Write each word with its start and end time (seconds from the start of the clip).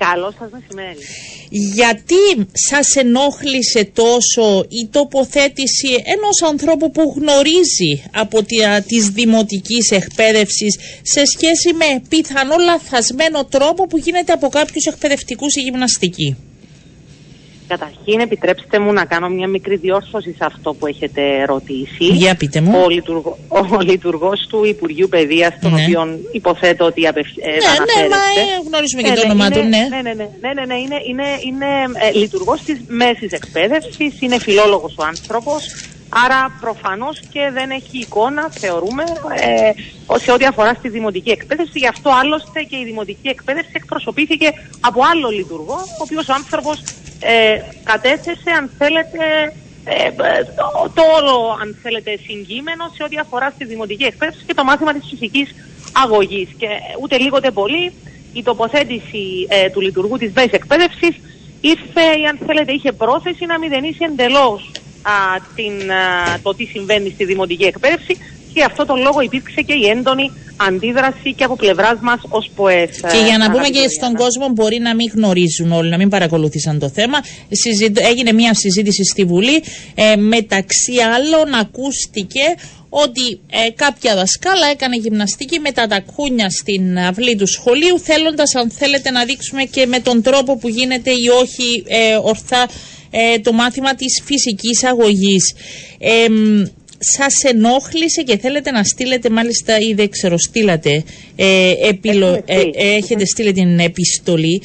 Καλό 0.00 0.34
σας 0.38 0.50
μεσημέρι. 0.50 0.98
Γιατί 1.50 2.46
σας 2.52 2.96
ενόχλησε 2.96 3.84
τόσο 3.84 4.64
η 4.68 4.88
τοποθέτηση 4.90 5.88
ενός 6.04 6.42
ανθρώπου 6.42 6.90
που 6.90 7.14
γνωρίζει 7.16 8.02
από 8.12 8.42
τις 8.86 9.08
δημοτικής 9.08 9.90
εκπαίδευσης 9.90 10.78
σε 11.02 11.22
σχέση 11.24 11.72
με 11.72 12.02
πιθανό 12.08 12.56
λαθασμένο 12.56 13.44
τρόπο 13.44 13.86
που 13.86 13.98
γίνεται 13.98 14.32
από 14.32 14.48
κάποιους 14.48 14.84
εκπαιδευτικούς 14.86 15.54
η 15.56 15.60
γυμναστική. 15.60 16.36
Καταρχήν, 17.68 18.20
επιτρέψτε 18.20 18.78
μου 18.78 18.92
να 18.92 19.04
κάνω 19.04 19.28
μια 19.28 19.48
μικρή 19.48 19.76
διόρθωση 19.76 20.30
σε 20.30 20.44
αυτό 20.44 20.74
που 20.74 20.86
έχετε 20.86 21.44
ρωτήσει. 21.44 22.04
Για 22.04 22.34
πείτε 22.34 22.60
μου. 22.60 22.82
Ο, 22.84 22.88
λειτουργό, 22.88 23.38
ο 23.48 23.80
λειτουργός 23.80 24.46
του 24.48 24.64
Υπουργείου 24.64 25.08
Παιδείας, 25.08 25.58
τον 25.60 25.72
ναι. 25.72 25.82
οποίο 25.82 26.18
υποθέτω 26.32 26.84
ότι 26.84 27.06
απευ... 27.06 27.26
ναι, 27.36 28.02
ναι, 28.02 28.08
μα 28.08 28.16
ε, 28.16 28.66
γνωρίζουμε 28.66 29.02
και 29.02 29.08
ναι, 29.08 29.14
το 29.14 29.26
ναι, 29.26 29.32
όνομα 29.32 29.50
του, 29.50 29.58
ναι. 29.58 29.66
Ναι, 29.68 30.00
ναι, 30.02 30.12
ναι, 30.14 30.28
ναι, 30.40 30.52
ναι, 30.52 30.64
ναι, 30.64 30.74
είναι, 30.74 30.96
είναι, 31.08 31.26
είναι 31.46 31.66
ε, 31.94 32.18
λειτουργός 32.18 32.62
της 32.62 32.80
μέσης 32.86 33.32
εκπαίδευσης, 33.32 34.20
είναι 34.20 34.38
φιλόλογος 34.38 34.94
ο 34.96 35.04
άνθρωπος, 35.04 35.66
Άρα 36.24 36.56
προφανώς 36.60 37.20
και 37.32 37.50
δεν 37.52 37.70
έχει 37.70 37.98
εικόνα, 37.98 38.50
θεωρούμε, 38.50 39.02
ε, 39.34 40.18
σε 40.18 40.32
ό,τι 40.32 40.44
αφορά 40.44 40.74
στη 40.74 40.88
δημοτική 40.88 41.30
εκπαίδευση. 41.30 41.78
Γι' 41.78 41.86
αυτό 41.86 42.10
άλλωστε 42.20 42.62
και 42.62 42.76
η 42.76 42.84
δημοτική 42.84 43.28
εκπαίδευση 43.28 43.70
εκπροσωπήθηκε 43.72 44.48
από 44.80 45.00
άλλο 45.12 45.28
λειτουργό, 45.28 45.74
ο 45.74 46.02
οποίος 46.02 46.28
ο 46.28 46.32
άνθρωπος 46.32 46.82
ε, 47.26 47.58
κατέθεσε, 47.84 48.50
αν 48.58 48.70
θέλετε, 48.78 49.52
ε, 49.84 50.10
το, 50.94 51.02
όλο, 51.18 51.58
αν 51.62 51.76
θέλετε, 51.82 52.18
συγκείμενο 52.26 52.90
σε 52.94 53.02
ό,τι 53.02 53.16
αφορά 53.18 53.50
στη 53.54 53.64
δημοτική 53.64 54.04
εκπαίδευση 54.04 54.44
και 54.46 54.54
το 54.54 54.64
μάθημα 54.64 54.92
της 54.92 55.06
φυσικής 55.10 55.54
αγωγής. 55.92 56.48
Και 56.58 56.68
ούτε 57.00 57.18
λίγο 57.18 57.36
ούτε 57.36 57.50
πολύ 57.50 57.92
η 58.32 58.42
τοποθέτηση 58.42 59.46
ε, 59.48 59.70
του 59.70 59.80
λειτουργού 59.80 60.16
της 60.16 60.32
ΒΕΣ 60.32 60.50
εκπαίδευσης 60.50 61.14
ήρθε, 61.60 62.04
ή 62.20 62.24
αν 62.30 62.38
θέλετε, 62.46 62.72
είχε 62.72 62.92
πρόθεση 62.92 63.46
να 63.46 63.58
μηδενίσει 63.58 64.04
εντελώς 64.10 64.70
την, 65.54 65.90
το 66.42 66.54
τι 66.54 66.64
συμβαίνει 66.64 67.10
στη 67.10 67.24
δημοτική 67.24 67.64
εκπαίδευση 67.64 68.18
και 68.54 68.64
αυτό 68.64 68.86
τον 68.86 69.00
λόγο 69.00 69.20
υπήρξε 69.20 69.60
και 69.60 69.74
η 69.74 69.88
έντονη 69.88 70.30
αντίδραση 70.56 71.34
και 71.36 71.44
από 71.44 71.56
πλευράς 71.56 71.98
μας 72.00 72.20
ως 72.28 72.50
ΠΟΕΣ. 72.54 72.90
Και 73.00 73.24
για 73.26 73.38
να 73.38 73.50
πούμε 73.50 73.68
και 73.68 73.88
στον 73.88 74.14
κόσμο, 74.14 74.48
μπορεί 74.48 74.78
να 74.78 74.94
μην 74.94 75.10
γνωρίζουν 75.14 75.72
όλοι, 75.72 75.90
να 75.90 75.96
μην 75.96 76.08
παρακολούθησαν 76.08 76.78
το 76.78 76.88
θέμα. 76.88 77.18
Έγινε 78.10 78.32
μια 78.32 78.54
συζήτηση 78.54 79.04
στη 79.04 79.24
Βουλή. 79.24 79.62
Ε, 79.94 80.16
μεταξύ 80.16 80.92
άλλων, 81.16 81.54
ακούστηκε 81.54 82.44
ότι 82.88 83.40
ε, 83.50 83.70
κάποια 83.70 84.14
δασκάλα 84.14 84.66
έκανε 84.66 84.96
γυμναστική 84.96 85.58
με 85.60 85.72
τα 85.72 85.86
τακούνια 85.86 86.50
στην 86.50 86.98
αυλή 86.98 87.36
του 87.36 87.46
σχολείου 87.46 87.98
θέλοντας 87.98 88.54
αν 88.54 88.70
θέλετε 88.70 89.10
να 89.10 89.24
δείξουμε 89.24 89.64
και 89.64 89.86
με 89.86 90.00
τον 90.00 90.22
τρόπο 90.22 90.56
που 90.56 90.68
γίνεται 90.68 91.10
ή 91.10 91.28
όχι 91.42 91.84
ε, 91.86 92.16
ορθά 92.22 92.68
ε, 93.10 93.38
το 93.38 93.52
μάθημα 93.52 93.94
της 93.94 94.22
φυσικής 94.24 94.84
αγωγής. 94.84 95.54
Ε, 97.04 97.22
σας 97.22 97.42
ενόχλησε 97.42 98.22
και 98.22 98.38
θέλετε 98.38 98.70
να 98.70 98.84
στείλετε 98.84 99.30
μάλιστα 99.30 99.78
ή 99.78 99.94
δεν 99.94 100.10
ξέρω 100.10 100.38
στείλατε 100.38 101.04
ε, 101.36 101.72
επιλο, 101.88 102.42
ε, 102.46 102.62
έχετε 102.74 103.24
στείλει 103.24 103.52
την 103.52 103.78
επιστολή 103.78 104.62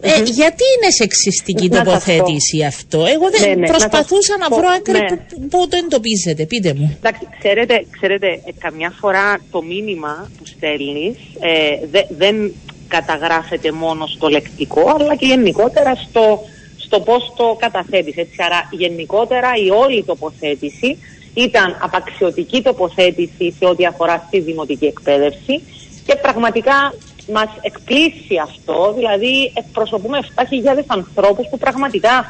ε, 0.00 0.22
γιατί 0.24 0.64
είναι 0.76 0.90
σεξιστική 0.90 1.68
τοποθέτηση 1.68 2.64
αυτό; 2.66 2.98
Εγώ 2.98 3.30
δεν 3.30 3.48
ναι, 3.48 3.54
ναι, 3.54 3.66
προσπαθούσα 3.66 4.36
να, 4.38 4.56
βρω 4.56 4.68
άκρη 4.76 4.98
ναι. 4.98 5.16
που, 5.16 5.48
που, 5.48 5.68
το 5.68 5.76
εντοπίζετε. 5.76 6.46
Πείτε 6.46 6.74
μου. 6.74 6.96
Εντάξει, 6.96 7.28
ξέρετε, 7.38 7.86
ξέρετε 7.90 8.26
ε, 8.26 8.52
καμιά 8.58 8.92
φορά 9.00 9.40
το 9.50 9.62
μήνυμα 9.62 10.30
που 10.38 10.46
στέλνεις 10.46 11.16
ε, 11.40 11.86
δε, 11.90 12.00
δεν 12.08 12.52
καταγράφεται 12.88 13.72
μόνο 13.72 14.06
στο 14.06 14.28
λεκτικό, 14.28 14.96
αλλά 14.98 15.16
και 15.16 15.26
γενικότερα 15.26 15.94
στο, 15.94 16.44
στο 16.76 17.00
πώς 17.00 17.32
το 17.36 17.56
καταθέτεις. 17.60 18.16
Έτσι, 18.16 18.36
άρα 18.38 18.68
γενικότερα 18.70 19.50
η 19.66 19.70
όλη 19.70 20.04
τοποθέτηση 20.04 20.98
ήταν 21.44 21.76
απαξιωτική 21.80 22.62
τοποθέτηση 22.62 23.54
σε 23.58 23.64
ό,τι 23.64 23.86
αφορά 23.86 24.24
στη 24.26 24.40
δημοτική 24.40 24.84
εκπαίδευση 24.84 25.62
και 26.06 26.16
πραγματικά 26.16 26.94
μας 27.32 27.48
εκπλήσει 27.60 28.36
αυτό, 28.42 28.92
δηλαδή 28.96 29.52
εκπροσωπούμε 29.54 30.18
7.000 30.34 30.82
ανθρώπους 30.86 31.46
που 31.50 31.58
πραγματικά 31.58 32.24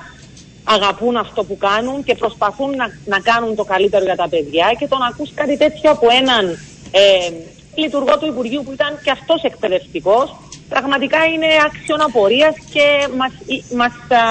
αγαπούν 0.64 1.16
αυτό 1.16 1.44
που 1.44 1.56
κάνουν 1.56 2.04
και 2.04 2.14
προσπαθούν 2.14 2.70
να, 2.76 2.86
να 3.04 3.18
κάνουν 3.20 3.54
το 3.54 3.64
καλύτερο 3.64 4.04
για 4.04 4.16
τα 4.16 4.28
παιδιά 4.28 4.74
και 4.78 4.86
το 4.86 4.96
να 4.98 5.06
ακούς 5.06 5.30
κάτι 5.34 5.56
τέτοιο 5.56 5.90
από 5.90 6.06
έναν 6.20 6.44
ε, 6.90 7.30
λειτουργό 7.74 8.18
του 8.18 8.26
Υπουργείου 8.26 8.62
που 8.64 8.72
ήταν 8.72 8.98
και 9.02 9.10
αυτός 9.10 9.42
εκπαιδευτικός 9.42 10.36
πραγματικά 10.68 11.24
είναι 11.24 11.46
άξιον 11.66 12.00
απορίας 12.00 12.54
και 12.72 13.08
μας, 13.16 13.32
μας 13.76 13.92
α, 13.92 14.24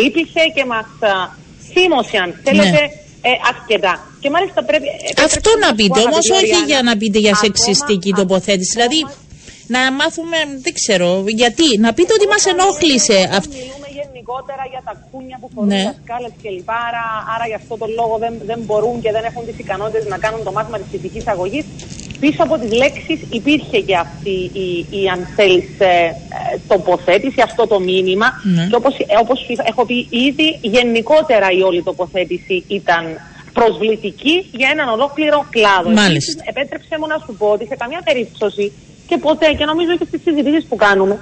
λύπησε 0.00 0.42
και 0.54 0.64
μας 0.64 0.86
α, 1.00 1.12
θύμωσε 1.72 2.16
αν 2.16 2.40
θέλετε 2.44 2.70
ναι. 2.70 2.88
Ε, 3.22 3.30
αρκετά. 3.52 3.94
Και 4.20 4.30
μάλιστα 4.30 4.64
πρέπει... 4.64 4.86
Αυτό 5.24 5.50
να 5.64 5.74
πείτε 5.74 6.00
όμως 6.00 6.30
όχι 6.30 6.58
για 6.66 6.82
να 6.82 6.96
πείτε 6.96 7.18
για 7.18 7.34
σεξιστική 7.34 8.12
τοποθέτηση. 8.12 8.72
Δηλαδή 8.76 9.00
να 9.74 9.92
μάθουμε, 9.92 10.38
δεν 10.64 10.72
ξέρω, 10.80 11.24
γιατί. 11.26 11.78
Να 11.78 11.92
πείτε 11.92 12.12
ότι 12.18 12.26
μας 12.26 12.44
ενόχλησε. 12.52 13.18
Μιλούμε 13.18 13.88
γενικότερα 14.00 14.64
για 14.72 14.82
τα 14.84 14.94
κούνια 15.10 15.36
που 15.40 15.48
φορούν 15.54 15.68
ναι. 15.68 15.84
τα 15.84 15.94
σκάλες 16.02 16.32
κλπ. 16.42 16.70
Άρα, 16.88 17.04
άρα 17.34 17.46
γι' 17.50 17.58
αυτό 17.62 17.72
τον 17.82 17.90
λόγο 17.98 18.14
δεν, 18.24 18.34
δεν 18.50 18.60
μπορούν 18.66 18.96
και 19.04 19.10
δεν 19.16 19.24
έχουν 19.30 19.42
τις 19.46 19.58
ικανότητες 19.64 20.04
να 20.14 20.18
κάνουν 20.24 20.40
το 20.46 20.52
μάθημα 20.56 20.78
της 20.78 20.88
φυσικής 20.90 21.26
αγωγής. 21.26 21.64
Πίσω 22.20 22.42
από 22.46 22.58
τις 22.58 22.72
λέξεις 22.72 23.20
υπήρχε 23.30 23.78
και 23.80 23.96
αυτή 23.96 24.36
η, 24.64 24.86
η 25.00 25.08
αν 25.14 25.20
θέλεις, 25.36 25.68
ε, 25.78 25.86
ε, 25.86 26.12
τοποθέτηση, 26.68 27.40
αυτό 27.48 27.66
το 27.66 27.80
μήνυμα. 27.80 28.28
Ναι. 28.42 28.66
Και 28.70 28.76
όπως, 28.80 28.94
όπως 29.20 29.38
έχω 29.70 29.86
πει 29.86 30.08
ήδη, 30.10 30.58
γενικότερα 30.60 31.46
η 31.58 31.62
όλη 31.62 31.82
τοποθέτηση 31.82 32.64
ήταν 32.68 33.02
προσβλητική 33.52 34.36
για 34.50 34.68
έναν 34.74 34.88
ολόκληρο 34.88 35.38
κλάδο. 35.50 35.90
Μάλιστα. 35.90 36.42
επέτρεψε 36.50 36.94
μου 36.98 37.06
να 37.06 37.18
σου 37.24 37.32
πω 37.38 37.46
ότι 37.46 37.64
σε 37.66 37.76
καμιά 37.82 38.00
περίπτωση 38.04 38.72
και 39.08 39.16
ποτέ, 39.18 39.48
και 39.58 39.64
νομίζω 39.64 39.92
και 39.98 40.06
στις 40.10 40.20
συζητήσεις 40.26 40.64
που 40.68 40.76
κάνουμε, 40.76 41.14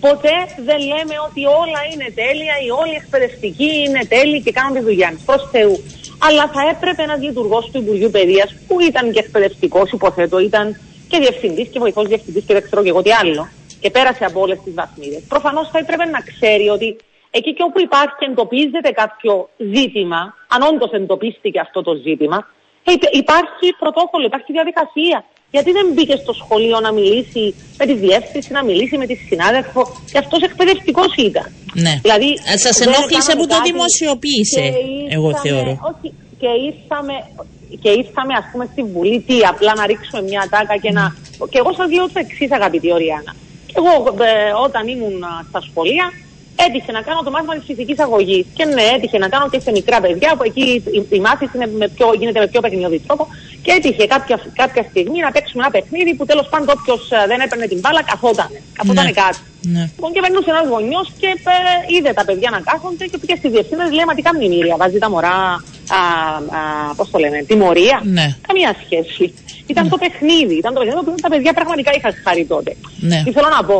ποτέ 0.00 0.36
δεν 0.68 0.78
λέμε 0.78 1.14
ότι 1.28 1.44
όλα 1.44 1.80
είναι 1.92 2.08
τέλεια 2.22 2.54
ή 2.66 2.70
όλοι 2.80 2.92
οι 2.92 3.00
εκπαιδευτικοί 3.02 3.70
είναι 3.86 4.02
τέλειοι 4.14 4.40
και 4.42 4.52
κάνουν 4.52 4.74
τη 4.78 4.82
δουλειά 4.88 5.10
τους. 5.12 5.22
Προς 5.24 5.48
Θεού. 5.50 5.76
Αλλά 6.18 6.44
θα 6.54 6.62
έπρεπε 6.72 7.02
ένας 7.02 7.20
λειτουργός 7.20 7.70
του 7.70 7.78
Υπουργείου 7.78 8.10
Παιδείας, 8.10 8.54
που 8.66 8.80
ήταν 8.80 9.12
και 9.12 9.18
εκπαιδευτικός, 9.18 9.90
υποθέτω, 9.90 10.38
ήταν 10.38 10.80
και 11.08 11.18
διευθυντής 11.18 11.68
και 11.68 11.78
βοηθός 11.78 12.06
διευθυντής 12.06 12.44
και 12.44 12.52
δεν 12.52 12.62
ξέρω 12.62 12.82
και 12.82 12.88
εγώ 12.88 13.02
τι 13.02 13.12
άλλο, 13.12 13.48
και 13.80 13.90
πέρασε 13.90 14.24
από 14.24 14.40
όλες 14.40 14.58
τις 14.64 14.74
βαθμίδες. 14.74 15.22
Προφανώς 15.28 15.68
θα 15.72 15.78
έπρεπε 15.78 16.04
να 16.04 16.20
ξέρει 16.20 16.68
ότι 16.68 16.96
εκεί 17.30 17.54
και 17.54 17.62
όπου 17.62 17.80
υπάρχει 17.80 18.14
και 18.18 18.26
εντοπίζεται 18.30 18.90
κάποιο 18.90 19.48
ζήτημα, 19.56 20.34
αν 20.48 20.62
όντως 20.62 20.90
εντοπίστηκε 20.90 21.60
αυτό 21.60 21.82
το 21.82 21.94
ζήτημα, 21.94 22.48
ε, 22.84 22.92
υπάρχει 23.12 23.66
πρωτόκολλο, 23.78 24.24
υπάρχει 24.26 24.52
διαδικασία. 24.52 25.24
Γιατί 25.56 25.70
δεν 25.78 25.86
μπήκε 25.92 26.16
στο 26.24 26.32
σχολείο 26.40 26.78
να 26.86 26.90
μιλήσει 26.98 27.42
με 27.78 27.84
τη 27.88 27.94
διεύθυνση, 28.04 28.50
να 28.58 28.62
μιλήσει 28.68 28.96
με 29.02 29.06
τη 29.10 29.14
συνάδελφο. 29.28 29.80
Και 30.12 30.18
αυτός 30.24 30.40
εκπαιδευτικός 30.48 31.10
ήταν. 31.28 31.46
Ναι. 31.84 31.94
Δηλαδή, 32.04 32.28
Σας 32.64 32.76
ενόχλησε 32.86 33.32
που 33.38 33.46
το 33.52 33.58
δημοσιοποίησε, 33.68 34.64
εγώ 35.16 35.30
θεωρώ. 35.44 35.72
Όχι, 35.90 36.08
και 36.40 36.50
ήρθαμε, 36.68 37.14
και 37.82 37.90
ήρθαμε 38.00 38.32
ας 38.40 38.46
πούμε 38.50 38.64
στη 38.72 38.82
Βουλή, 38.92 39.18
τι, 39.26 39.36
απλά 39.52 39.72
να 39.80 39.84
ρίξουμε 39.90 40.20
μια 40.30 40.42
τάκα 40.52 40.76
και 40.84 40.90
να... 40.98 41.04
Και 41.50 41.58
εγώ 41.62 41.70
σας 41.78 41.88
λέω 41.96 42.06
το 42.14 42.18
εξής 42.24 42.50
αγαπητή 42.58 42.88
Οριάννα. 42.96 43.32
Και 43.68 43.76
εγώ 43.80 43.92
ε, 44.30 44.52
όταν 44.66 44.82
ήμουν 44.94 45.18
στα 45.48 45.60
σχολεία, 45.68 46.06
έτυχε 46.64 46.92
να 46.92 47.02
κάνω 47.08 47.20
το 47.26 47.30
μάθημα 47.30 47.54
της 47.54 47.64
φυσική 47.70 47.94
αγωγής. 48.06 48.46
Και 48.56 48.64
ναι, 48.64 48.84
έτυχε 48.94 49.18
να 49.18 49.28
κάνω 49.28 49.46
και 49.52 49.60
σε 49.60 49.70
μικρά 49.70 49.98
παιδιά, 50.00 50.30
που 50.36 50.44
εκεί 50.50 50.64
η, 50.98 51.00
η 51.18 51.20
μάθηση 51.26 51.52
είναι 51.54 51.68
με 51.80 51.88
πιο, 51.96 52.06
γίνεται 52.18 52.40
με 52.44 52.46
πιο 52.52 52.60
παιχνιωδή 52.60 52.98
τρόπο. 53.06 53.26
Και 53.64 53.70
έτυχε 53.76 54.06
κάποια, 54.14 54.36
κάποια 54.62 54.82
στιγμή 54.90 55.18
να 55.26 55.30
παίξουμε 55.34 55.62
ένα 55.64 55.72
παιχνίδι 55.74 56.14
που 56.14 56.24
τέλος 56.30 56.46
πάντων 56.50 56.68
όποιος 56.76 57.02
ε, 57.10 57.16
δεν 57.30 57.38
έπαιρνε 57.44 57.66
την 57.72 57.78
μπάλα 57.80 58.02
καθόταν. 58.10 58.50
Καθόταν 58.78 59.04
ναι. 59.04 59.12
κάτω. 59.20 59.38
Ναι. 59.74 59.84
Λοιπόν, 59.94 60.10
και 60.14 60.20
περνούσε 60.24 60.50
ένας 60.54 60.66
γονιός 60.72 61.06
και 61.20 61.26
ε, 61.26 61.94
είδε 61.94 62.10
τα 62.18 62.24
παιδιά 62.24 62.48
να 62.56 62.60
κάθονται 62.68 63.04
και 63.10 63.18
πήγε 63.18 63.34
στη 63.40 63.48
διευθύνη 63.54 63.82
λέει 63.96 64.06
Μα 64.08 64.14
τι 64.14 64.22
κάνει 64.28 64.44
η 64.44 64.48
Μύρια, 64.48 64.76
βάζει 64.80 64.98
τα 65.04 65.08
μωρά, 65.10 65.38
πώς 66.96 67.06
το 67.10 67.18
λένε, 67.18 67.38
τιμωρία. 67.48 67.96
Ναι. 68.16 68.26
Καμία 68.46 68.70
σχέση. 68.84 69.24
Ήταν 69.66 69.84
ναι. 69.84 69.90
το 69.90 69.98
παιχνίδι. 70.02 70.54
Ήταν 70.62 70.70
το 70.74 70.80
παιχνίδι 70.80 71.04
που 71.04 71.14
τα 71.24 71.28
παιδιά 71.28 71.52
πραγματικά 71.52 71.90
είχαν 71.96 72.12
χάρη 72.24 72.44
τότε. 72.44 72.76
Ναι. 73.10 73.22
Τι 73.24 73.30
θέλω 73.32 73.48
να 73.58 73.64
πω. 73.64 73.78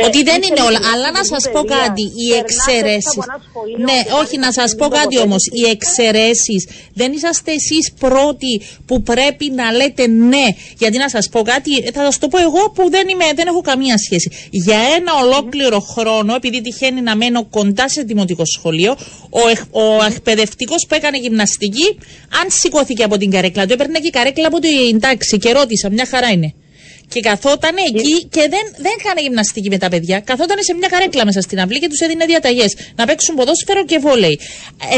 Ότι 0.00 0.22
δεν 0.22 0.40
είναι 0.42 0.60
όλα. 0.60 0.80
Αλλά 0.94 1.10
να 1.10 1.24
σας 1.24 1.50
πω 1.52 1.62
κάτι. 1.64 2.02
Οι 2.02 2.34
εξαιρέσεις. 2.38 3.24
Ναι, 3.78 3.98
όχι, 4.22 4.38
να 4.38 4.52
σας 4.52 4.74
πω 4.74 4.88
κάτι 4.88 5.18
όμως. 5.18 5.46
Οι 5.52 5.70
εξαιρέσεις 5.70 6.68
δεν 6.94 7.12
είσαστε 7.12 7.52
εσείς 7.52 7.92
πρώτοι 7.98 8.60
που 8.86 9.02
πρέπει 9.02 9.50
να 9.50 9.72
λέτε 9.72 10.06
ναι. 10.06 10.46
Γιατί 10.78 10.98
να 10.98 11.08
σας 11.08 11.28
πω 11.28 11.42
κάτι, 11.42 11.82
θα 11.94 12.04
σας 12.04 12.18
το 12.18 12.28
πω 12.28 12.38
εγώ 12.38 12.70
που 12.70 12.90
δεν, 12.90 13.08
είμαι, 13.08 13.24
δεν 13.34 13.46
έχω 13.46 13.60
καμία 13.60 13.98
σχέση. 13.98 14.30
Για 14.50 14.78
ένα 14.96 15.12
ολόκληρο 15.24 15.80
χρόνο, 15.80 16.34
επειδή 16.34 16.60
τυχαίνει 16.60 17.00
να 17.00 17.16
μένω 17.16 17.44
κοντά 17.44 17.88
σε 17.88 18.02
δημοτικό 18.02 18.44
σχολείο, 18.44 18.96
ο, 19.30 19.80
ο 19.80 20.04
εκπαιδευτικός 20.04 20.86
που 20.88 20.94
έκανε 20.94 21.18
γυμναστική, 21.18 21.98
αν 22.42 22.46
σηκώθηκε 22.48 23.02
από 23.02 23.16
την 23.16 23.30
καρέκλα 23.30 23.66
του, 23.66 23.72
έπαιρνε 23.72 23.98
και 23.98 24.06
η 24.06 24.10
καρέκλα 24.10 24.46
από 24.46 24.58
την 24.58 25.00
τάξη 25.00 25.38
και 25.38 25.52
ρώτησα, 25.52 25.90
μια 25.90 26.06
χαρά 26.10 26.28
είναι. 26.28 26.54
Και 27.12 27.20
καθόταν 27.20 27.76
εκεί 27.88 28.24
και 28.24 28.40
δεν, 28.40 28.64
δεν 28.76 28.92
έκανε 28.98 29.20
γυμναστική 29.20 29.68
με 29.68 29.78
τα 29.78 29.88
παιδιά. 29.88 30.20
Καθόταν 30.20 30.56
σε 30.60 30.74
μια 30.74 30.88
καρέκλα 30.88 31.24
μέσα 31.24 31.40
στην 31.40 31.60
αυλή 31.60 31.78
και 31.78 31.88
τους 31.88 32.00
έδινε 32.00 32.24
διαταγές 32.24 32.76
να 32.94 33.04
παίξουν 33.06 33.34
ποδόσφαιρο 33.34 33.84
και 33.84 33.98
βόλεϊ. 33.98 34.38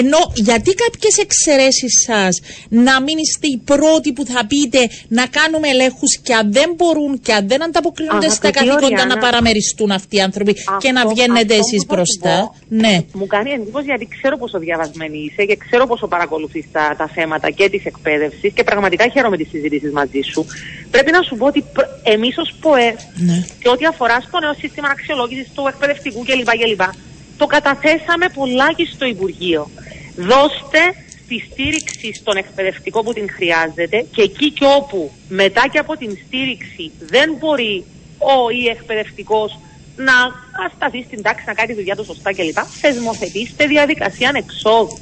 Ενώ 0.01 0.19
γιατί 0.35 0.75
κάποιες 0.75 1.19
εξαιρέσεις 1.19 1.93
σας 2.07 2.41
να 2.69 3.03
μην 3.03 3.19
είστε 3.19 3.47
οι 3.47 3.61
πρώτοι 3.65 4.13
που 4.13 4.25
θα 4.27 4.47
πείτε 4.47 4.91
να 5.09 5.27
κάνουμε 5.27 5.69
ελέγχους 5.69 6.19
και 6.23 6.35
αν 6.35 6.53
δεν 6.53 6.73
μπορούν 6.77 7.21
και 7.21 7.33
αν 7.33 7.49
δεν 7.49 7.63
ανταποκρίνονται 7.65 8.29
στα 8.29 8.51
καθήκοντα 8.51 9.07
να 9.07 9.17
παραμεριστούν 9.19 9.91
αυτοί 9.91 10.17
οι 10.17 10.21
άνθρωποι 10.21 10.57
και 10.79 10.93
να 10.93 11.07
βγαίνετε 11.07 11.55
εσείς 11.55 11.87
μπροστά. 11.87 12.55
Ναι. 12.81 12.99
Μου 13.13 13.27
κάνει 13.27 13.51
εντύπωση 13.51 13.85
γιατί 13.85 14.09
ξέρω 14.09 14.37
πόσο 14.37 14.59
διαβασμένη 14.59 15.19
είσαι 15.19 15.45
και 15.45 15.57
ξέρω 15.57 15.87
πόσο 15.87 16.07
παρακολουθείς 16.07 16.67
τα, 16.73 16.95
τα 16.99 17.07
θέματα 17.09 17.51
και 17.51 17.69
της 17.69 17.85
εκπαίδευσης 17.85 18.53
και 18.53 18.65
πραγματικά 18.65 19.09
χαίρομαι 19.09 19.37
τις 19.37 19.49
συζητήσεις 19.49 19.93
μαζί 19.93 20.21
σου. 20.21 20.47
Πρέπει 20.91 21.11
να 21.11 21.23
σου 21.23 21.37
πω 21.37 21.47
ότι 21.47 21.65
εμείς 22.03 22.39
ως 22.39 22.55
ΠΟΕ 22.61 22.95
ναι. 23.15 23.47
και 23.59 23.69
ό,τι 23.69 23.85
αφορά 23.87 24.21
στο 24.21 24.39
νέο 24.41 24.55
σύστημα 24.55 24.89
αξιολόγησης 24.91 25.53
του 25.55 25.65
εκπαιδευτικού 25.69 26.25
κλπ. 26.25 26.51
κλπ 26.51 26.83
το 27.37 27.47
καταθέσαμε 27.47 28.27
πολλάκι 28.35 28.85
στο 28.85 29.05
Υπουργείο. 29.05 29.71
Δώστε 30.17 30.81
τη 31.29 31.39
στήριξη 31.51 32.13
στον 32.15 32.37
εκπαιδευτικό 32.37 33.03
που 33.03 33.13
την 33.13 33.31
χρειάζεται 33.31 34.07
και 34.15 34.23
εκεί 34.23 34.51
και 34.51 34.65
όπου 34.79 35.11
μετά 35.29 35.69
και 35.73 35.79
από 35.79 35.97
την 35.97 36.19
στήριξη 36.27 36.91
δεν 36.99 37.37
μπορεί 37.39 37.85
ο 38.19 38.51
ή 38.51 38.69
εκπαιδευτικός 38.69 39.59
να 39.97 40.13
σταθεί 40.77 41.03
στην 41.03 41.23
τάξη, 41.23 41.45
να 41.47 41.55
κάνει 41.55 41.69
τη 41.69 41.75
δουλειά 41.75 41.97
του 41.97 42.05
σωστά 42.05 42.35
κλπ. 42.35 42.59
Θεσμοθετήστε 42.81 43.67
διαδικασία 43.67 44.29
ανεξόδου. 44.29 44.99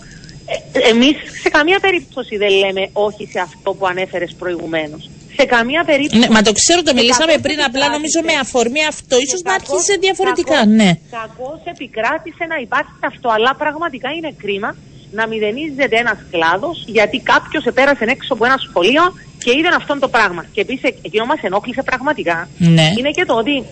Ε, 0.73 0.89
εμείς 0.89 1.17
σε 1.43 1.49
καμία 1.49 1.79
περίπτωση 1.81 2.37
δεν 2.37 2.51
λέμε 2.51 2.89
όχι 2.93 3.29
σε 3.33 3.41
αυτό 3.41 3.75
που 3.75 3.87
ανέφερες 3.87 4.35
προηγουμένως 4.39 5.11
σε 5.37 5.45
καμία 5.55 5.83
περίπτωση. 5.85 6.19
Ναι, 6.19 6.29
μα 6.35 6.43
το 6.43 6.53
ξέρω, 6.53 6.83
το 6.83 6.93
μιλήσαμε 6.95 7.35
πριν, 7.47 7.59
απλά 7.69 7.87
νομίζω 7.97 8.19
με 8.29 8.35
αφορμή 8.45 8.83
αυτό, 8.93 9.15
ίσως 9.27 9.41
να 9.43 9.53
άρχισε 9.59 9.95
διαφορετικά. 10.01 10.55
Κακώς, 10.55 10.75
ναι. 10.81 10.91
Κακώς 11.21 11.61
επικράτησε 11.75 12.45
να 12.53 12.57
υπάρχει 12.67 12.97
αυτό, 13.11 13.29
αλλά 13.37 13.51
πραγματικά 13.63 14.09
είναι 14.17 14.31
κρίμα 14.43 14.71
να 15.19 15.27
μηδενίζεται 15.31 15.97
ένας 16.05 16.19
κλάδος 16.31 16.85
γιατί 16.87 17.19
κάποιος 17.33 17.65
επέρασε 17.65 18.05
έξω 18.09 18.33
από 18.35 18.45
ένα 18.45 18.59
σχολείο 18.67 19.03
και 19.45 19.53
είδε 19.57 19.69
αυτό 19.77 19.99
το 19.99 20.09
πράγμα. 20.09 20.43
Και 20.53 20.61
επίσης 20.61 20.83
εκείνο 21.03 21.25
μας 21.25 21.41
ενόχλησε 21.43 21.83
πραγματικά 21.83 22.49
ναι. 22.59 22.87
είναι 22.99 23.11
και 23.11 23.25
το 23.25 23.35
ότι 23.35 23.65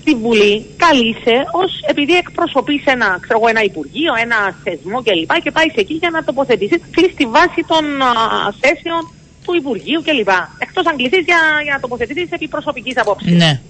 στη 0.00 0.14
Βουλή 0.14 0.66
καλείσαι 0.76 1.36
ως 1.52 1.70
επειδή 1.86 2.14
εκπροσωπείς 2.16 2.82
ένα, 2.84 3.18
ξέρω, 3.20 3.40
ένα 3.48 3.62
υπουργείο, 3.62 4.12
ένα 4.24 4.38
θεσμό 4.64 5.02
κλπ. 5.02 5.32
Και, 5.32 5.40
και 5.42 5.50
πάεις 5.50 5.74
εκεί 5.74 5.94
για 5.94 6.10
να 6.10 6.24
τοποθετήσει 6.24 6.80
στη 7.12 7.26
βάση 7.26 7.64
των 7.66 7.84
θέσεων 8.60 9.02
του 9.44 9.54
Υπουργείου 9.54 10.02
κλπ. 10.02 10.28
Εκτός 10.58 10.86
αν 10.86 10.96
κληθείς 10.96 11.24
για, 11.24 11.40
για 11.62 11.72
να 11.74 11.80
τοποθετηθείς 11.80 12.30
επί 12.30 12.48
προσωπικής 12.48 12.96
απόψη. 12.98 13.30
Ναι. 13.30 13.60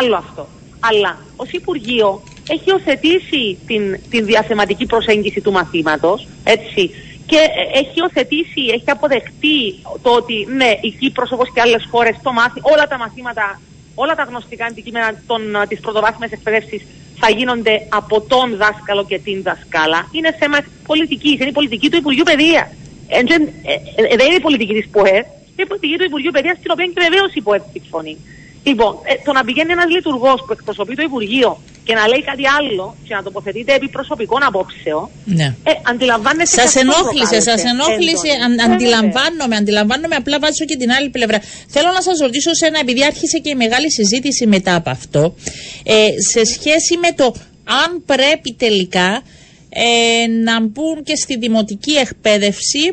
Άλλο 0.00 0.16
αυτό. 0.16 0.48
Αλλά 0.80 1.18
ως 1.36 1.50
Υπουργείο 1.50 2.22
έχει 2.48 2.64
υιοθετήσει 2.64 3.58
την, 3.66 4.00
την 4.10 4.24
διαθεματική 4.24 4.86
προσέγγιση 4.86 5.40
του 5.40 5.52
μαθήματος, 5.52 6.26
έτσι, 6.44 6.90
και 7.26 7.40
έχει 7.74 7.92
υιοθετήσει, 7.94 8.62
έχει 8.74 8.90
αποδεχτεί 8.90 9.58
το 10.02 10.10
ότι 10.10 10.46
ναι, 10.56 10.70
η 10.80 10.90
Κύπρος 10.90 11.32
όπως 11.32 11.48
και 11.54 11.60
άλλες 11.60 11.88
χώρες, 11.90 12.16
το 12.22 12.32
μάθη, 12.32 12.60
όλα 12.62 12.86
τα 12.86 12.98
μαθήματα, 12.98 13.60
όλα 14.02 14.14
τα 14.14 14.22
γνωστικά 14.22 14.64
αντικείμενα 14.64 15.08
της 15.68 15.80
πρωτοβάθμιας 15.80 16.32
εκπαίδευσης 16.32 16.82
θα 17.20 17.30
γίνονται 17.30 17.74
από 17.88 18.20
τον 18.20 18.56
δάσκαλο 18.56 19.04
και 19.04 19.18
την 19.18 19.42
δασκάλα. 19.42 20.08
Είναι 20.12 20.36
θέμα 20.40 20.58
πολιτική, 20.86 21.30
είναι 21.40 21.48
η 21.48 21.52
πολιτική 21.52 21.90
του 21.90 21.96
Υπουργείου 21.96 22.26
Παιδείας. 22.30 22.68
Ε, 23.08 23.18
ε, 23.18 24.16
δεν 24.16 24.26
είναι 24.26 24.40
η 24.42 24.46
πολιτική 24.48 24.74
της 24.78 24.88
ΠΟΕ, 24.88 25.18
είναι 25.50 25.64
η 25.66 25.70
πολιτική 25.72 25.96
του 25.98 26.04
Υπουργείου 26.04 26.30
Παιδείας, 26.30 26.56
στην 26.58 26.70
οποία 26.74 26.86
και 26.86 27.00
βεβαίως 27.06 27.30
η 27.34 27.40
ΠΟΕ 27.40 27.62
συμφωνεί. 27.72 28.16
Λοιπόν, 28.62 28.92
ε, 29.02 29.14
το 29.24 29.32
να 29.32 29.44
πηγαίνει 29.44 29.72
ένας 29.72 29.90
λειτουργός 29.96 30.38
που 30.46 30.52
εκπροσωπεί 30.52 30.94
το 30.94 31.02
Υπουργείο 31.02 31.50
και 31.90 31.96
να 31.96 32.08
λέει 32.08 32.22
κάτι 32.30 32.44
άλλο 32.58 32.96
και 33.06 33.14
να 33.14 33.22
τοποθετείται 33.22 33.74
επί 33.74 33.88
προσωπικών 33.88 34.42
απόψεων, 34.42 35.08
ναι. 35.24 35.44
ε, 35.44 35.72
αντιλαμβάνεστε. 35.90 36.60
Σας 36.60 36.74
ενόχλησε, 36.74 37.40
σας 37.40 37.64
ενόχλησε. 37.64 38.30
Αν, 38.44 38.72
αντιλαμβάνομαι, 38.72 39.56
αντιλαμβάνομαι. 39.56 40.14
Απλά 40.14 40.38
βάζω 40.38 40.64
και 40.64 40.76
την 40.76 40.90
άλλη 40.90 41.08
πλευρά. 41.10 41.38
Θέλω 41.68 41.90
να 41.92 42.02
σας 42.02 42.18
ρωτήσω 42.18 42.54
σε 42.54 42.66
ένα, 42.66 42.78
επειδή 42.78 43.04
άρχισε 43.04 43.38
και 43.38 43.50
η 43.50 43.54
μεγάλη 43.54 43.92
συζήτηση 43.92 44.46
μετά 44.46 44.74
από 44.74 44.90
αυτό, 44.90 45.34
ε, 45.82 45.94
σε 46.32 46.44
σχέση 46.44 46.96
με 46.96 47.12
το 47.16 47.34
αν 47.82 48.02
πρέπει 48.06 48.52
τελικά 48.52 49.22
ε, 49.68 50.26
να 50.26 50.60
μπουν 50.60 51.02
και 51.02 51.16
στη 51.16 51.38
δημοτική 51.38 51.92
εκπαίδευση 51.92 52.84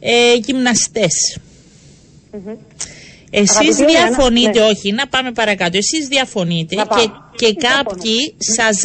ε, 0.00 0.34
γυμναστές. 0.34 1.38
Mm-hmm. 2.32 2.56
Εσείς 3.30 3.76
διαφωνείτε, 3.76 4.58
ναι. 4.58 4.64
όχι, 4.64 4.92
να 4.92 5.08
πάμε 5.08 5.32
παρακάτω. 5.32 5.76
Εσείς 5.76 6.08
διαφωνείτε 6.08 6.74
και, 6.74 7.10
και 7.38 7.54
κάποιοι 7.54 8.34
σας 8.38 8.78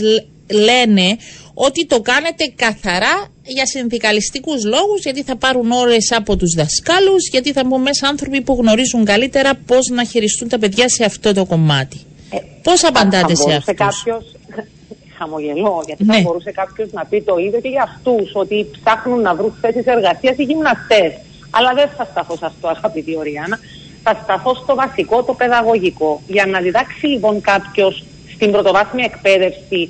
λένε 0.52 1.18
ότι 1.54 1.86
το 1.86 2.02
κάνετε 2.02 2.54
καθαρά 2.56 3.28
για 3.44 3.66
συνδικαλιστικούς 3.66 4.64
λόγους, 4.66 5.02
γιατί 5.04 5.24
θα 5.24 5.36
πάρουν 5.36 5.72
ώρες 5.72 6.12
από 6.12 6.36
τους 6.36 6.54
δασκάλους, 6.54 7.28
γιατί 7.32 7.52
θα 7.52 7.64
μπουν 7.66 7.82
μέσα 7.82 8.08
άνθρωποι 8.08 8.42
που 8.42 8.54
γνωρίζουν 8.60 9.06
καλύτερα 9.06 9.52
πώς 9.66 9.88
να 9.88 10.04
χειριστούν 10.04 10.48
τα 10.48 10.60
παιδιά 10.60 10.90
σε 10.90 11.04
αυτό 11.06 11.34
το 11.34 11.46
κομμάτι. 11.46 11.98
Ε, 12.30 12.38
πώς 12.64 12.84
απαντάτε 12.84 13.36
σε 13.36 13.54
αυτό. 13.54 13.74
Κάποιος, 13.74 14.36
χαμογελώ, 15.18 15.84
γιατί 15.86 16.04
ναι. 16.04 16.14
θα 16.16 16.22
μπορούσε 16.22 16.52
κάποιος 16.52 16.92
να 16.92 17.06
πει 17.06 17.22
το 17.22 17.38
ίδιο 17.38 17.60
και 17.62 17.70
για 17.70 17.84
αυτούς, 17.84 18.32
ότι 18.34 18.68
ψάχνουν 18.84 19.22
να 19.22 19.36
βρουν 19.36 19.54
θέσεις 19.62 19.86
εργασίας 19.86 20.36
οι 20.38 20.44
γυμναστές. 20.44 21.14
Αλλά 21.50 21.74
δεν 21.74 21.90
θα 21.98 22.08
σταθώ 22.12 22.36
σε 22.38 22.46
αυτό, 22.46 22.68
αγαπητή 22.68 23.16
Οριάννα. 23.18 23.60
Θα 24.04 24.20
σταθώ 24.24 24.54
στο 24.56 24.76
βασικό, 24.76 25.24
το 25.24 25.34
παιδαγωγικό. 25.34 26.22
Για 26.28 26.46
να 26.46 26.60
διδάξει 26.60 27.06
λοιπόν 27.06 27.42
κάποιος 27.42 28.04
στην 28.44 28.56
πρωτοβάθμια 28.56 29.06
εκπαίδευση 29.12 29.82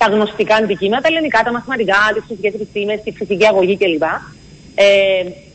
τα 0.00 0.06
γνωστικά 0.12 0.54
αντικείμενα, 0.54 1.00
τα 1.02 1.08
ελληνικά, 1.12 1.40
τα 1.46 1.52
μαθηματικά, 1.52 1.98
τις 2.14 2.24
φυσικέ 2.28 2.48
επιστήμες, 2.58 2.98
τη 3.04 3.10
φυσική 3.12 3.46
αγωγή 3.46 3.76
κλπ. 3.76 4.02
Ε, 4.74 4.86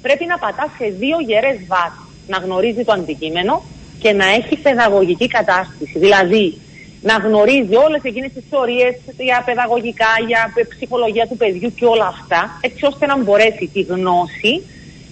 πρέπει 0.01 0.25
να 0.25 0.37
πατάς 0.37 0.69
σε 0.77 0.87
δύο 1.01 1.17
γερές 1.27 1.57
βάσει. 1.67 2.03
Να 2.27 2.37
γνωρίζει 2.37 2.83
το 2.83 2.91
αντικείμενο 2.91 3.63
και 3.99 4.11
να 4.11 4.25
έχει 4.37 4.55
παιδαγωγική 4.65 5.27
κατάσταση. 5.27 5.95
Δηλαδή, 6.05 6.57
να 7.01 7.15
γνωρίζει 7.25 7.75
όλες 7.85 8.01
εκείνες 8.03 8.31
τις 8.33 8.43
θεωρίες 8.49 8.95
για 9.17 9.43
παιδαγωγικά, 9.45 10.11
για 10.27 10.41
ψυχολογία 10.73 11.27
του 11.27 11.37
παιδιού 11.37 11.73
και 11.77 11.85
όλα 11.85 12.07
αυτά, 12.15 12.41
έτσι 12.61 12.85
ώστε 12.85 13.05
να 13.05 13.17
μπορέσει 13.17 13.69
τη 13.73 13.81
γνώση, 13.81 14.53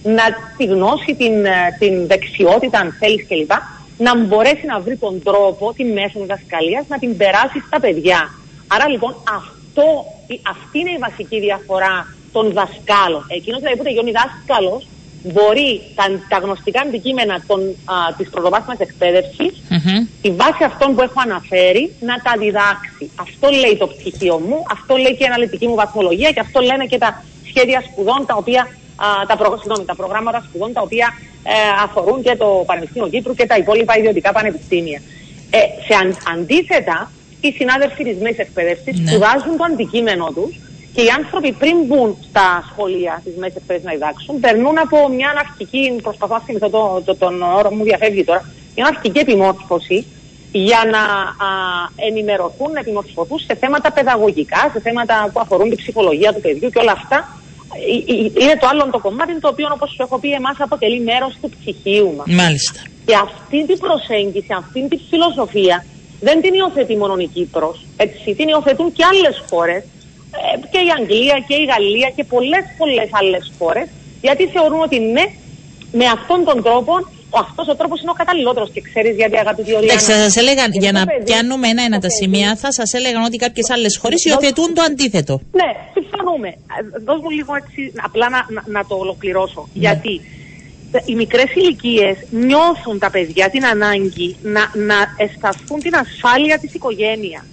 να 0.02 0.24
τη 0.56 0.64
γνώση, 0.64 1.14
την, 1.14 1.44
ε, 1.44 1.76
την 1.78 2.06
δεξιότητα 2.06 2.78
αν 2.78 2.96
θέλεις 3.00 3.26
κλπ, 3.28 3.52
να 3.98 4.16
μπορέσει 4.16 4.66
να 4.66 4.80
βρει 4.80 4.96
τον 4.96 5.22
τρόπο, 5.22 5.72
της 5.72 5.92
μέσο 5.92 6.20
διδασκαλίας, 6.20 6.84
να 6.88 6.98
την 6.98 7.16
περάσει 7.16 7.58
στα 7.66 7.80
παιδιά. 7.80 8.30
Άρα 8.66 8.88
λοιπόν 8.88 9.16
αυτό, 9.38 9.86
αυτή 10.42 10.78
είναι 10.78 10.90
η 10.90 10.98
βασική 10.98 11.40
διαφορά 11.40 12.14
των 12.32 12.52
δασκάλων. 12.52 13.24
Εκείνος 13.28 13.60
δηλαδή 13.60 13.76
που 13.78 13.84
τελειώνει 13.84 14.12
δάσκαλος 14.20 14.86
μπορεί 15.32 15.80
τα, 15.94 16.04
τα 16.28 16.38
γνωστικά 16.38 16.80
αντικείμενα 16.80 17.42
της 18.16 18.28
πρωτοβάθμιας 18.30 18.78
εκπαίδευσης, 18.78 19.52
mm-hmm. 19.70 20.00
τη 20.22 20.30
βάση 20.30 20.64
αυτών 20.64 20.94
που 20.94 21.02
έχω 21.02 21.20
αναφέρει, 21.28 21.94
να 22.00 22.14
τα 22.24 22.32
διδάξει. 22.38 23.10
Αυτό 23.14 23.48
λέει 23.62 23.76
το 23.76 23.86
πτυχίο 23.86 24.38
μου, 24.38 24.62
αυτό 24.70 24.96
λέει 24.96 25.14
και 25.16 25.24
η 25.24 25.26
αναλυτική 25.26 25.66
μου 25.66 25.74
βαθμολογία 25.74 26.30
και 26.30 26.40
αυτό 26.40 26.60
λένε 26.60 26.84
και 26.86 26.98
τα 26.98 27.24
σχέδια 27.48 27.82
σπουδών, 27.88 28.26
τα 28.26 28.34
οποία, 28.36 28.62
α, 28.62 28.68
τα, 29.26 29.36
προ, 29.36 29.56
συγγνώμη, 29.56 29.84
τα 29.84 29.94
προγράμματα 29.94 30.42
σπουδών 30.48 30.72
τα 30.72 30.80
οποία 30.80 31.08
ε, 31.42 31.52
αφορούν 31.84 32.22
και 32.22 32.36
το 32.36 32.62
Πανεπιστήμιο 32.66 33.08
Κύπρου 33.08 33.34
και 33.34 33.46
τα 33.46 33.56
υπόλοιπα 33.56 33.98
ιδιωτικά 33.98 34.32
πανεπιστήμια. 34.32 35.00
Ε, 35.50 35.58
σε 35.86 35.94
αν, 36.00 36.16
αντίθετα, 36.32 37.10
οι 37.40 37.50
συνάδελφοι 37.52 38.04
της 38.04 38.16
μέσης 38.20 38.38
εκπαίδευσης 38.38 38.98
ναι. 38.98 39.10
σπουδάζουν 39.10 39.56
το 39.56 39.64
αντικείμενο 39.64 40.26
τους 40.34 40.60
και 40.94 41.02
οι 41.02 41.08
άνθρωποι 41.18 41.52
πριν 41.52 41.76
μπουν 41.86 42.16
στα 42.28 42.64
σχολεία 42.70 43.20
της 43.24 43.34
μέσης 43.36 43.56
εκπαίδευσης 43.56 43.88
να 43.88 43.92
διδάξουν, 43.92 44.40
περνούν 44.40 44.78
από 44.78 45.08
μια 45.08 45.28
αναρχική, 45.28 45.98
προσπαθώ 46.02 46.34
να 46.34 46.40
θυμηθώ 46.40 46.68
το, 46.70 47.02
το, 47.04 47.16
τον 47.16 47.42
όρο 47.42 47.70
μου 47.70 47.84
διαφεύγει 47.84 48.24
τώρα, 48.24 48.42
μια 48.74 48.86
αναρχική 48.86 49.18
επιμόρφωση 49.18 50.06
για 50.52 50.80
να 50.90 51.02
α, 51.46 51.50
ενημερωθούν, 51.96 52.72
να 52.72 52.80
επιμορφωθούν 52.80 53.38
σε 53.38 53.54
θέματα 53.54 53.92
παιδαγωγικά, 53.92 54.70
σε 54.72 54.80
θέματα 54.80 55.30
που 55.32 55.40
αφορούν 55.40 55.68
την 55.68 55.76
ψυχολογία 55.76 56.32
του 56.32 56.40
παιδιού 56.40 56.70
και 56.70 56.78
όλα 56.78 56.92
αυτά. 56.92 57.38
Είναι 58.42 58.56
το 58.60 58.66
άλλο 58.70 58.88
το 58.96 59.00
κομμάτι, 59.06 59.32
το 59.44 59.48
οποίο 59.52 59.66
όπως 59.76 59.88
σου 59.94 60.02
έχω 60.06 60.16
πει, 60.22 60.28
εμάς 60.40 60.56
αποτελεί 60.66 61.00
μέρος 61.10 61.32
του 61.40 61.48
ψυχίου 61.56 62.08
μας. 62.16 62.26
Μάλιστα. 62.42 62.80
Και 63.08 63.16
αυτή 63.26 63.58
την 63.68 63.78
προσέγγιση, 63.86 64.52
αυτή 64.62 64.88
την 64.88 65.00
φιλοσοφία 65.10 65.76
δεν 66.20 66.36
την 66.42 66.52
υιοθετεί 66.54 66.96
μόνο 66.96 67.14
η 67.26 67.28
Κύπρος, 67.34 67.76
έτσι, 67.96 68.34
την 68.38 68.48
υιοθετούν 68.48 68.92
και 68.96 69.04
άλλες 69.10 69.36
χώρες 69.50 69.82
ε, 69.82 70.66
και 70.72 70.80
η 70.88 70.90
Αγγλία 70.98 71.36
και 71.48 71.56
η 71.62 71.64
Γαλλία 71.72 72.08
και 72.16 72.24
πολλές 72.24 72.64
πολλές 72.80 73.08
άλλες 73.20 73.44
χώρες 73.58 73.86
γιατί 74.26 74.44
θεωρούν 74.54 74.80
ότι 74.86 74.98
ναι, 74.98 75.24
με 75.98 76.06
αυτόν 76.16 76.44
τον 76.48 76.58
τρόπο 76.66 76.92
ο 77.36 77.38
αυτός 77.46 77.66
ο 77.72 77.74
τρόπος 77.80 77.98
είναι 78.00 78.12
ο 78.14 78.18
καταλληλότερος 78.22 78.68
και 78.74 78.80
ξέρεις 78.88 79.14
γιατί 79.20 79.36
αγαπητή 79.44 79.70
Οριάννα. 79.78 79.92
Εντάξει, 79.92 80.06
θα 80.12 80.18
σας 80.24 80.36
έλεγαν, 80.42 80.68
για 80.84 80.92
να 80.96 81.02
παιδί, 81.04 81.24
πιάνουμε 81.28 81.66
ένα-ένα 81.72 81.98
τα 82.04 82.10
σημεία, 82.18 82.48
θα 82.62 82.70
σας 82.78 82.88
έλεγαν 82.98 83.22
ότι 83.28 83.36
κάποιες 83.44 83.66
άλλες 83.74 83.92
χώρες 84.00 84.24
υιοθετούν 84.24 84.68
το 84.76 84.82
αντίθετο. 84.88 85.34
Ναι, 85.60 85.70
συμφωνούμε. 86.36 86.58
Δώσ' 87.04 87.20
μου 87.22 87.30
λίγο 87.30 87.54
έτσι, 87.54 87.92
απλά 87.96 88.28
να, 88.28 88.46
να, 88.48 88.62
να 88.66 88.86
το 88.86 88.94
ολοκληρώσω. 88.94 89.60
Ναι. 89.60 89.80
Γιατί 89.80 90.20
οι 91.04 91.14
μικρές 91.14 91.50
ηλικίες 91.54 92.16
νιώθουν 92.30 92.98
τα 92.98 93.10
παιδιά 93.10 93.50
την 93.50 93.64
ανάγκη 93.66 94.36
να, 94.42 94.70
να 94.74 94.98
αισθανθούν 95.16 95.80
την 95.80 95.94
ασφάλεια 95.96 96.58
της 96.58 96.74
οικογένειας. 96.74 97.44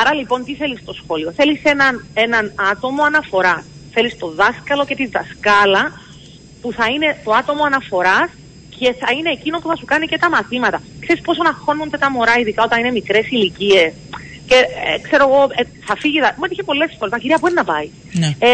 Άρα 0.00 0.14
λοιπόν 0.14 0.44
τι 0.44 0.54
θέλεις 0.54 0.80
στο 0.80 0.92
σχόλιο. 0.92 1.32
Θέλεις 1.32 1.60
έναν, 1.62 2.06
έναν 2.14 2.52
άτομο 2.72 3.02
αναφοράς. 3.04 3.64
Θέλεις 3.94 4.16
το 4.16 4.28
δάσκαλο 4.30 4.84
και 4.84 4.94
τη 4.94 5.06
δασκάλα 5.06 5.92
που 6.60 6.72
θα 6.72 6.86
είναι 6.94 7.20
το 7.24 7.32
άτομο 7.32 7.64
αναφοράς 7.64 8.30
και 8.78 8.94
θα 9.00 9.12
είναι 9.16 9.30
εκείνο 9.30 9.58
που 9.58 9.68
θα 9.68 9.76
σου 9.76 9.84
κάνει 9.84 10.06
και 10.06 10.18
τα 10.18 10.30
μαθήματα. 10.30 10.82
Ξέρεις 11.00 11.22
πόσο 11.22 11.42
αγχώνονται 11.46 11.98
τα 11.98 12.10
μωρά 12.10 12.34
ειδικά 12.38 12.62
όταν 12.64 12.78
είναι 12.78 12.90
μικρές 12.90 13.26
ηλικίες; 13.30 13.92
Και 14.52 14.60
ε, 14.88 14.92
ξέρω 15.06 15.24
εγώ, 15.28 15.40
ε, 15.60 15.62
θα 15.88 15.94
φύγει. 16.02 16.18
Μου 16.38 16.44
έτυχε 16.46 16.62
πολλές 16.70 16.90
φορέ. 16.98 17.10
Μα 17.14 17.18
κυρία, 17.22 17.38
πού 17.40 17.46
είναι 17.48 17.60
να 17.62 17.66
πάει. 17.72 17.86
Ναι. 18.22 18.30
Ε, 18.48 18.50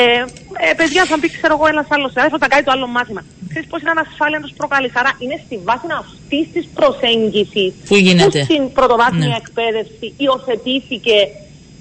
ε, 0.67 0.71
παιδιά, 0.81 1.03
θα 1.11 1.17
πει, 1.21 1.27
ξέρω 1.39 1.53
εγώ, 1.59 1.67
ένας 1.75 1.87
άλλος 1.95 2.09
συνάδελφο 2.13 2.39
θα 2.45 2.49
κάνει 2.53 2.65
το 2.69 2.73
άλλο 2.75 2.87
μάθημα. 2.97 3.23
Ξέρεις 3.51 3.67
πώς 3.71 3.79
είναι 3.83 3.95
ανασφάλεια 3.97 4.39
να 4.43 4.47
του 4.49 4.55
προκαλεί. 4.61 4.89
Άρα 5.01 5.11
είναι 5.23 5.37
στη 5.45 5.55
βάση 5.69 5.87
αυτής 6.03 6.45
της 6.55 6.65
προσέγγισης 6.79 7.71
που 7.89 7.97
γίνεται; 8.07 8.39
Που 8.39 8.45
στην 8.49 8.63
πρωτοβάθμια 8.79 9.29
Ναι. 9.33 9.39
εκπαίδευση 9.43 10.07
υιοθετήθηκε 10.25 11.17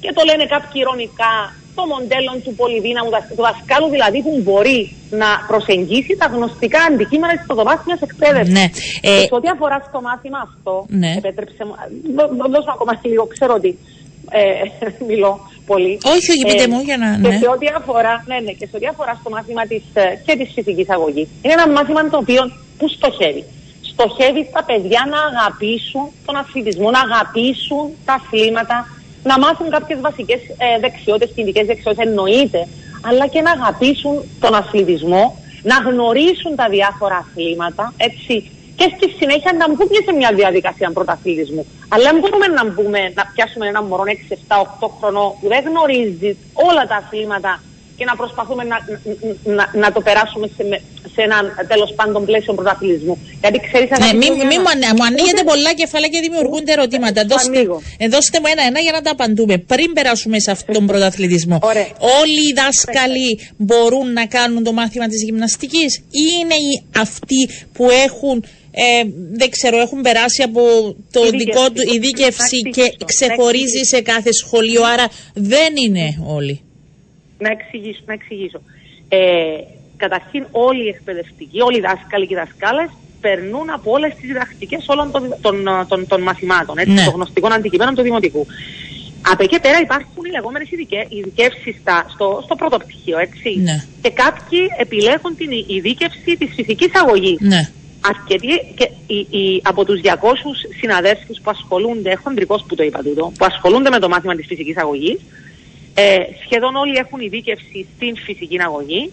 και 0.03 0.09
το 0.17 0.21
λένε 0.29 0.43
κάποιοι 0.55 0.77
ηρωνικά 0.85 1.33
το 1.79 1.85
μοντέλο 1.93 2.31
του 2.45 2.53
πολυδύναμου 2.61 3.09
δασ- 3.15 3.29
του 3.37 3.43
δασκάλου, 3.47 3.87
δηλαδή 3.95 4.19
που 4.25 4.33
μπορεί 4.45 4.79
να 5.21 5.29
προσεγγίσει 5.51 6.13
τα 6.21 6.27
γνωστικά 6.33 6.79
αντικείμενα 6.89 7.33
της 7.37 7.45
πρωτοβάθμιας 7.49 7.99
εκπαίδευσης. 8.07 8.53
Ναι. 8.57 8.65
Ε, 9.09 9.09
Και 9.19 9.27
σε 9.31 9.35
ό,τι 9.39 9.47
αφορά 9.55 9.77
στο 9.89 9.99
μάθημα 10.07 10.39
αυτό, 10.47 10.73
Ναι. 11.01 11.11
επέτρεψε 11.19 11.61
μου, 11.67 11.73
δώ- 12.17 12.31
δώ- 12.39 12.49
δώσ' 12.53 12.65
μου 12.67 12.73
ακόμα 12.77 12.93
λίγο, 13.11 13.25
ξέρω 13.33 13.53
ότι 13.59 13.71
ε, 14.31 14.41
μιλώ 15.09 15.31
πολύ. 15.65 15.97
Όχι, 16.03 16.31
όχι, 16.31 16.45
πείτε 16.47 16.67
μου 16.67 16.79
για 16.81 16.97
να- 16.97 17.19
Και 17.21 17.27
ναι. 17.27 17.37
σε 17.37 17.47
ό,τι 17.55 17.67
αφορά, 17.79 18.23
ναι, 18.27 18.37
ναι, 18.45 18.51
και 18.51 18.65
σε 18.69 18.75
ό,τι 18.75 18.85
αφορά 18.93 19.17
στο 19.21 19.29
μάθημα 19.29 19.63
της, 19.71 19.83
ε, 19.93 20.03
και 20.25 20.33
της 20.39 20.49
φυσικής 20.53 20.89
αγωγής, 20.89 21.27
είναι 21.41 21.53
ένα 21.53 21.67
μάθημα 21.69 22.09
το 22.09 22.17
οποίο 22.17 22.41
που 22.77 22.87
στοχεύει. 22.89 23.43
Στοχεύει 23.91 24.45
στα 24.49 24.63
παιδιά 24.63 25.01
να 25.13 25.19
αγαπήσουν 25.29 26.05
τον 26.25 26.35
αθλητισμό, 26.35 26.89
να 26.91 26.99
αγαπήσουν 26.99 27.85
τα 28.05 28.13
αθλήματα, 28.13 28.77
να 29.23 29.39
μάθουν 29.39 29.69
κάποιες 29.69 29.99
βασικές 30.01 30.39
ε, 30.65 30.79
δεξιότητες, 30.79 31.29
κινητικές 31.35 31.65
δεξιότητες, 31.65 32.07
εννοείται, 32.07 32.67
αλλά 33.09 33.27
και 33.27 33.41
να 33.41 33.51
αγαπήσουν 33.51 34.15
τον 34.39 34.53
αθλητισμό, 34.55 35.23
να 35.63 35.75
γνωρίσουν 35.89 36.55
τα 36.55 36.67
διάφορα 36.69 37.17
αθλήματα, 37.25 37.93
έτσι, 37.97 38.51
και 38.79 38.87
στη 38.95 39.05
συνέχεια 39.19 39.51
να 39.59 39.65
μπουν 39.69 39.87
και 39.93 40.01
σε 40.07 40.11
μια 40.19 40.31
διαδικασία 40.39 40.89
πρωταθλητισμού. 40.97 41.63
Αλλά 41.93 42.03
δεν 42.09 42.19
μπορούμε 42.19 42.47
να 42.57 42.63
μπούμε, 42.71 42.99
να 43.19 43.23
πιάσουμε 43.33 43.65
ένα 43.71 43.81
μωρό 43.83 44.03
6, 44.07 44.33
7, 44.47 44.55
8 44.79 44.89
χρονών 44.99 45.27
που 45.39 45.47
δεν 45.53 45.61
γνωρίζει 45.69 46.31
όλα 46.67 46.83
τα 46.91 46.95
αθλήματα 47.01 47.53
και 47.97 48.05
να 48.05 48.15
προσπαθούμε 48.15 48.63
να, 48.71 48.77
να, 49.57 49.63
να 49.83 49.91
το 49.91 49.99
περάσουμε 50.07 50.47
σε, 50.57 50.63
με- 50.69 50.81
σε 51.13 51.21
έναν 51.27 51.43
τέλος 51.67 51.93
πάντων 51.97 52.25
πλαίσιο 52.25 52.53
πρωταθλητισμού. 52.53 53.15
Γιατί 53.41 53.57
ξέρεις, 53.67 53.89
Ναι, 53.89 54.13
μη, 54.21 54.27
μη 54.51 54.57
μου, 54.63 54.69
ανοίγετε 54.73 54.93
μου 54.97 55.03
ανοίγετε 55.09 55.43
πολλά 55.43 55.73
κεφάλαια 55.73 56.09
και 56.13 56.19
δημιουργούνται 56.19 56.71
ερωτήματα. 56.71 57.21
το 57.21 57.27
Δώστε, 57.27 57.57
ανοίγω. 57.57 57.81
ε, 57.97 58.07
δώστε 58.07 58.39
μου 58.39 58.45
ένα-ένα 58.53 58.79
για 58.79 58.91
να 58.91 59.01
τα 59.01 59.11
απαντούμε. 59.11 59.57
Πριν 59.57 59.93
περάσουμε 59.93 60.39
σε 60.39 60.51
αυτόν 60.51 60.73
τον 60.75 60.85
πρωταθλητισμό, 60.85 61.57
Ωραία. 61.61 61.87
όλοι 62.21 62.41
οι 62.47 62.53
δάσκαλοι 62.61 63.29
μπορούν 63.57 64.13
να 64.13 64.25
κάνουν 64.25 64.63
το 64.63 64.73
μάθημα 64.73 65.07
της 65.07 65.23
γυμναστικής 65.23 65.91
ή 65.97 66.23
είναι 66.41 66.53
οι 66.55 66.83
αυτοί 66.99 67.49
που 67.73 67.89
έχουν, 68.05 68.45
ε, 68.85 69.03
δεν 69.39 69.49
ξέρω, 69.49 69.77
έχουν 69.85 70.01
περάσει 70.01 70.41
από 70.43 70.61
το 71.11 71.21
Ειδίκευση. 71.25 71.45
δικό 71.45 71.63
του 71.71 71.81
ειδίκευση 71.95 72.59
Να 72.63 72.69
και 72.69 72.81
εξηγήσω, 72.81 72.97
να 72.99 73.05
ξεχωρίζει 73.05 73.83
σε 73.93 74.01
κάθε 74.01 74.31
σχολείο, 74.41 74.83
άρα 74.93 75.05
δεν 75.33 75.71
είναι 75.85 76.05
όλοι. 76.37 76.55
Να 77.39 77.49
εξηγήσω. 77.57 78.01
Να 78.05 78.13
εξηγήσω. 78.13 78.59
Ε, 79.09 79.19
καταρχήν 79.97 80.45
όλοι 80.51 80.83
οι 80.85 80.87
εκπαιδευτικοί, 80.95 81.59
όλοι 81.61 81.77
οι 81.77 81.81
δάσκαλοι 81.81 82.27
και 82.27 82.33
οι 82.33 82.37
δασκάλες 82.43 82.89
περνούν 83.21 83.69
από 83.77 83.91
όλες 83.91 84.11
τις 84.15 84.27
διδακτικές 84.29 84.83
όλων 84.87 85.11
των, 85.11 85.23
των, 85.41 85.55
των, 85.89 86.07
των 86.07 86.21
μαθημάτων, 86.21 86.77
έτσι, 86.77 86.91
Ναι. 86.93 87.03
των 87.03 87.13
γνωστικών 87.13 87.51
αντικειμένων 87.53 87.95
του 87.95 88.01
δημοτικού. 88.01 88.45
Από 89.31 89.43
εκεί 89.43 89.53
και 89.53 89.59
πέρα 89.59 89.79
υπάρχουν 89.81 90.25
οι 90.25 90.31
λεγόμενες 90.37 90.67
ειδικε- 90.71 91.07
ειδικεύσεις 91.09 91.75
στα, 91.81 92.05
στο, 92.13 92.41
στο 92.45 92.55
πρώτο 92.55 92.77
πτυχίο, 92.77 93.17
έτσι. 93.19 93.49
Ναι. 93.67 93.83
Και 94.01 94.09
κάποιοι 94.09 94.59
επιλέγουν 94.79 95.35
την 95.37 95.49
ειδίκευση 95.75 96.31
της 96.39 96.49
φυσικής 96.55 96.91
αγωγής. 96.93 97.37
Ναι. 97.39 97.61
Αρκετοί 98.01 98.73
και 98.75 98.89
οι, 99.07 99.17
οι, 99.37 99.61
από 99.63 99.85
τους 99.85 99.99
200 100.03 100.07
συναδέλφους 100.79 101.37
που 101.43 101.49
ασχολούνται, 101.49 102.15
χοντρικός 102.23 102.63
που 102.67 102.75
το 102.75 102.83
είπα 102.83 102.99
τούτο, 103.03 103.31
που 103.37 103.45
ασχολούνται 103.45 103.89
με 103.89 103.99
το 103.99 104.07
μάθημα 104.09 104.35
της 104.35 104.45
φυσικής 104.47 104.77
αγωγής, 104.77 105.19
ε, 105.93 106.17
σχεδόν 106.45 106.75
όλοι 106.75 106.97
έχουν 106.97 107.19
ειδίκευση 107.19 107.87
στην 107.95 108.15
φυσική 108.25 108.57
αγωγή 108.61 109.11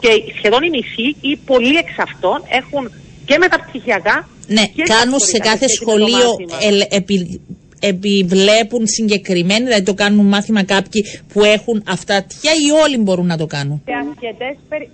και 0.00 0.08
σχεδόν 0.36 0.62
οι 0.62 0.70
μισοί 0.70 1.16
ή 1.20 1.36
πολλοί 1.36 1.76
εξ 1.76 1.90
αυτών 1.98 2.42
έχουν 2.48 2.90
και 3.24 3.36
μεταπτυχιακά 3.38 4.28
Ναι, 4.46 4.66
και 4.66 4.82
κάνουν 4.82 5.18
σε 5.20 5.38
καθολικά 5.38 5.44
κάθε 5.50 5.68
σχέση 5.68 5.84
με 5.84 5.92
το 5.92 5.98
σχολείο, 6.08 6.28
μάθημα. 6.30 6.58
ελ- 6.68 6.94
επι- 6.94 7.40
επιβλέπουν 7.80 8.86
συγκεκριμένοι, 8.86 9.64
δηλαδή 9.64 9.82
το 9.82 9.94
κάνουν 9.94 10.26
μάθημα 10.26 10.62
κάποιοι 10.64 11.04
που 11.32 11.44
έχουν 11.44 11.82
αυτάτια 11.86 12.50
ή 12.66 12.70
όλοι 12.84 12.96
μπορούν 12.98 13.26
να 13.26 13.36
το 13.36 13.46
κάνουν. 13.46 13.82
σε 13.84 13.92
αρκετές 14.08 14.56
περι... 14.68 14.88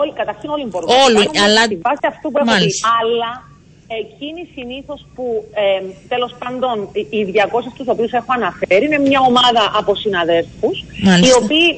Όλοι, 0.00 0.12
καταρχήν 0.20 0.48
όλοι 0.50 0.64
μπορούν 0.70 0.88
Όλοι, 1.04 1.14
να 1.18 1.24
το 1.24 1.30
κάνουν 1.30 1.48
αλλά- 1.50 1.64
στη 1.64 1.76
βάση 1.86 2.04
αυτού 2.12 2.26
που 2.30 2.38
έχω 2.38 2.46
πει. 2.46 2.52
Μάλιστα. 2.52 2.88
Αλλά 3.00 3.30
εκείνοι 4.02 4.42
συνήθως 4.54 5.00
που 5.14 5.24
ε, 5.64 5.80
τέλος 6.12 6.32
πάντων 6.42 6.76
οι- 6.92 7.06
οι 7.16 7.24
200 7.24 7.72
τους 7.76 7.88
οποίους 7.94 8.12
έχω 8.20 8.30
αναφέρει 8.40 8.84
είναι 8.88 8.98
μια 8.98 9.20
ομάδα 9.30 9.62
από 9.80 9.92
συναδέλφους 9.94 10.76
Μάλιστα. 11.08 11.26
οι 11.26 11.32
οποίοι 11.42 11.68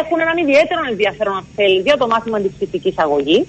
έχουν 0.00 0.18
έναν 0.20 0.36
ιδιαίτερο 0.44 0.80
ενδιαφέρον 0.90 1.34
αν 1.36 1.46
θέλει 1.56 1.80
για 1.80 1.96
το 1.96 2.06
μάθημα 2.06 2.38
της 2.40 2.52
φυσικής 2.58 2.94
αγωγής 2.98 3.44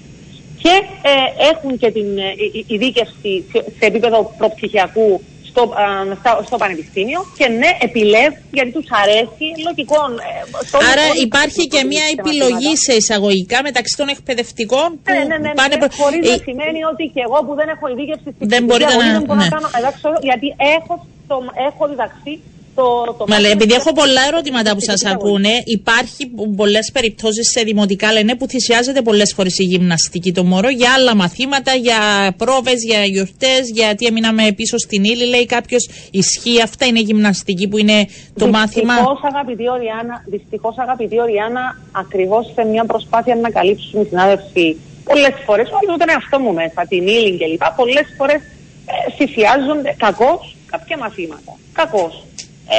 και 0.62 0.74
ε, 1.12 1.12
έχουν 1.50 1.78
και 1.78 1.90
την 1.90 2.18
ε, 2.18 2.22
η- 2.44 2.50
η- 2.58 2.64
ειδίκευση 2.74 3.32
σε, 3.52 3.58
σε 3.78 3.84
επίπεδο 3.90 4.34
προπτυχιακού 4.38 5.20
στο, 5.54 5.62
α, 5.82 5.84
στα- 6.20 6.40
στο 6.48 6.56
πανεπιστήμιο 6.62 7.20
και 7.38 7.46
ναι 7.60 7.70
επιλέγουν 7.86 8.38
γιατί 8.56 8.70
τους 8.76 8.88
αρέσει 9.02 9.46
λογικό. 9.68 9.98
ε, 10.28 10.30
στο 10.70 10.78
Άρα 10.90 11.04
λογικό 11.06 11.24
υπάρχει 11.28 11.62
και 11.72 11.80
σε 11.82 11.86
μια 11.92 12.04
μαθήματα. 12.04 12.22
επιλογή 12.24 12.72
σε 12.86 12.92
εισαγωγικά 13.00 13.58
μεταξύ 13.68 13.94
των 14.00 14.06
εκπαιδευτικών 14.14 14.88
που 15.02 15.10
Ναι, 15.12 15.22
ναι, 15.30 15.36
ναι, 15.44 15.50
πάνε 15.60 15.74
ναι, 15.74 15.80
προ- 15.82 15.94
χωρίς 16.00 16.22
Ε, 16.28 16.30
να 16.32 16.38
σημαίνει 16.48 16.80
ότι 16.92 17.04
και 17.14 17.22
εγώ 17.26 17.38
που 17.46 17.52
δεν 17.60 17.68
έχω 17.74 17.84
ειδίκευση 17.92 18.28
στη 18.34 18.34
Δεν 18.38 18.48
φυσική 18.50 18.64
μπορείτε 18.68 18.92
αγωγή 18.94 19.10
να- 19.12 19.18
δεν 19.18 19.24
μπορώ 19.28 19.38
ναι. 19.40 19.46
να 19.48 19.54
κάνω 19.56 19.68
εντάξει, 19.80 20.00
γιατί 20.30 20.48
έχω, 20.78 20.94
το, 21.30 21.36
έχω 21.68 21.82
διδαχθεί 21.92 22.32
το, 22.74 23.14
το 23.18 23.24
Μα 23.28 23.40
λέει, 23.40 23.50
μάθημα 23.50 23.50
επειδή 23.50 23.74
της 23.74 23.76
έχω 23.76 23.92
πολλά 23.92 24.10
φυσικής 24.10 24.32
ερωτήματα 24.32 24.74
που 24.74 24.80
σας 24.80 25.04
αγωγής. 25.04 25.24
ακούνε, 25.24 25.62
υπάρχει 25.64 26.30
πολλές 26.56 26.90
περιπτώσεις 26.92 27.50
σε 27.50 27.62
δημοτικά 27.62 28.12
λένε 28.12 28.34
που 28.36 28.46
θυσιάζεται 28.48 29.02
πολλές 29.02 29.32
φορές 29.36 29.58
η 29.58 29.62
γυμναστική 29.64 30.32
το 30.32 30.44
μωρό 30.44 30.68
για 30.68 30.92
άλλα 30.96 31.14
μαθήματα, 31.16 31.74
για 31.74 31.98
πρόβες, 32.36 32.82
για 32.84 33.04
γιορτές, 33.04 33.70
γιατί 33.72 34.06
έμειναμε 34.06 34.52
πίσω 34.52 34.78
στην 34.78 35.04
ύλη. 35.04 35.24
Λέει 35.24 35.46
κάποιος, 35.46 35.88
ισχύει 36.10 36.62
αυτά, 36.62 36.86
είναι 36.86 37.00
γυμναστική 37.00 37.68
που 37.68 37.78
είναι 37.78 38.06
το 38.38 38.46
μάθημα; 38.46 38.94
Δυστυχώς, 38.94 39.20
αγαπητή 39.22 39.68
Οριάννα, 39.68 40.24
δυστυχώς 40.26 40.78
αγαπητή 40.78 41.20
Οριάννα, 41.20 41.78
ακριβώς 41.92 42.52
σε 42.54 42.64
μια 42.64 42.84
προσπάθεια 42.84 43.34
να 43.34 43.50
καλύψουν 43.50 44.00
οι 44.00 44.04
συνάδελφοι 44.04 44.76
πολλές 45.04 45.34
φορές, 45.46 45.68
όχι 45.68 45.92
ούτε 45.92 46.02
είναι 46.02 46.12
αυτό 46.12 46.38
μου 46.38 46.52
μέσα, 46.52 46.86
την 46.88 47.06
ύλη 47.06 47.38
κλπ. 47.38 47.62
Πολλές 47.76 48.06
φορές 48.16 48.40
ε, 48.86 49.10
θυσιάζονται 49.16 49.94
κακώς 49.98 50.56
κάποια 50.70 50.96
μαθήματα. 50.98 51.52
Κακώς. 51.72 52.24
Ε, 52.68 52.76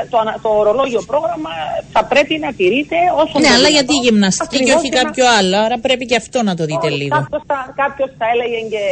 ε, 0.00 0.04
το, 0.12 0.16
ανα- 0.22 0.38
το 0.44 0.48
ορολόγιο 0.62 1.02
πρόγραμμα 1.10 1.52
θα 1.94 2.02
πρέπει 2.12 2.34
να 2.44 2.50
τηρείται 2.58 2.98
όσο 3.22 3.34
Ναι, 3.38 3.46
το 3.48 3.54
αλλά 3.56 3.68
δυνατόν, 3.68 3.76
γιατί 3.76 3.92
η 4.00 4.02
γυμναστική 4.06 4.56
και 4.56 4.56
ακριβώς 4.62 4.78
όχι 4.80 4.88
για 4.92 4.96
να- 4.96 5.02
κάποιο 5.04 5.24
άλλο. 5.38 5.56
Άρα 5.66 5.76
πρέπει 5.86 6.04
και 6.10 6.16
αυτό 6.22 6.38
να 6.48 6.54
το 6.58 6.64
δείτε 6.70 6.88
λίγο. 7.00 7.14
Κάποιος 7.18 7.42
θα, 7.50 7.58
κάποιος 7.82 8.10
θα 8.20 8.26
έλεγε 8.32 8.58
και, 8.72 8.84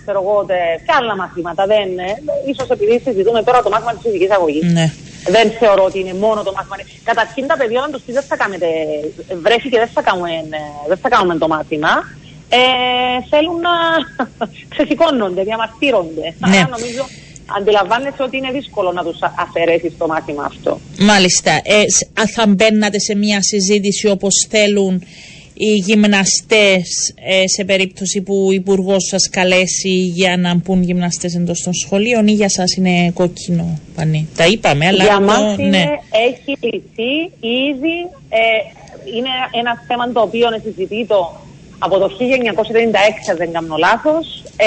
ξέρω 0.00 0.18
εγώ, 0.24 0.34
τε- 0.50 0.78
και 0.86 0.92
άλλα 0.98 1.14
μαθήματα. 1.22 1.62
Δεν, 1.72 1.88
ε, 2.08 2.10
ίσως 2.52 2.68
επειδή 2.76 2.94
συζητούμε 3.06 3.40
τώρα 3.48 3.58
το 3.66 3.70
μάθημα 3.74 3.92
της 3.96 4.02
φυσικής 4.06 4.30
αγωγής. 4.36 4.64
Ναι. 4.78 4.86
Δεν 5.36 5.46
θεωρώ 5.60 5.82
ότι 5.90 5.98
είναι 6.02 6.14
μόνο 6.24 6.40
το 6.46 6.52
μάθημα. 6.56 6.76
Καταρχήν 7.10 7.44
τα 7.50 7.56
παιδιά, 7.58 7.78
όταν 7.82 7.90
τους 7.94 8.02
πεις 8.04 8.14
δεν 8.18 8.26
θα 8.30 8.36
κάνετε, 8.42 8.68
βρέχει 9.44 9.68
και 9.72 9.80
δεν 9.82 9.90
θα 9.96 10.02
κάνουμε, 10.08 10.30
ε, 10.60 10.62
δεν 10.90 10.98
θα 11.02 11.08
κάνουμε 11.14 11.34
το 11.42 11.48
μάθημα, 11.54 11.92
ε, 12.58 12.60
θέλουν 13.32 13.58
να 13.68 13.74
ξεσηκώνονται, 14.72 15.42
διαμαρτύρονται. 15.48 16.26
Ναι. 16.50 16.56
Άρα 16.58 16.68
νομίζω 16.76 17.02
αντιλαμβάνεσαι 17.58 18.22
ότι 18.22 18.36
είναι 18.36 18.50
δύσκολο 18.50 18.92
να 18.92 19.02
τους 19.04 19.22
α- 19.22 19.34
αφαιρέσεις 19.38 19.92
το 19.98 20.06
μάθημα 20.06 20.44
αυτό. 20.44 20.80
Μάλιστα. 20.98 21.50
Ε, 21.50 21.84
σ- 21.88 22.20
α, 22.20 22.26
θα 22.34 22.46
μπαίνατε 22.46 22.98
σε 23.00 23.14
μια 23.14 23.38
συζήτηση 23.42 24.08
όπως 24.08 24.46
θέλουν 24.50 25.02
οι 25.54 25.72
γυμναστές 25.74 27.14
ε, 27.24 27.46
σε 27.48 27.64
περίπτωση 27.64 28.20
που 28.22 28.46
ο 28.48 28.52
υπουργός 28.52 29.06
σας 29.10 29.28
καλέσει 29.30 29.88
για 29.90 30.36
να 30.36 30.54
μπουν 30.54 30.82
γυμναστές 30.82 31.34
εντός 31.34 31.60
των 31.62 31.72
σχολείων 31.74 32.26
ή 32.26 32.32
για 32.32 32.48
σας 32.48 32.76
είναι 32.76 33.10
κόκκινο 33.10 33.78
πανί. 33.94 34.28
Τα 34.36 34.46
είπαμε, 34.46 34.86
αλλά 34.86 35.04
Για 35.04 35.12
αυτό, 35.16 35.24
μας 35.26 35.58
είναι, 35.58 35.68
ναι. 35.68 35.86
έχει 36.28 36.58
λυθεί 36.60 37.12
ήδη, 37.40 37.96
ε, 38.28 38.40
είναι 39.16 39.28
ένα 39.60 39.84
θέμα 39.86 40.12
το 40.12 40.20
οποίο 40.20 40.48
συζητείται 40.62 41.14
από 41.84 41.98
το 41.98 42.06
1996, 42.06 43.30
αν 43.30 43.36
δεν 43.36 43.52
κάνω 43.52 43.76
λάθος. 43.76 44.42
Ε, 44.56 44.66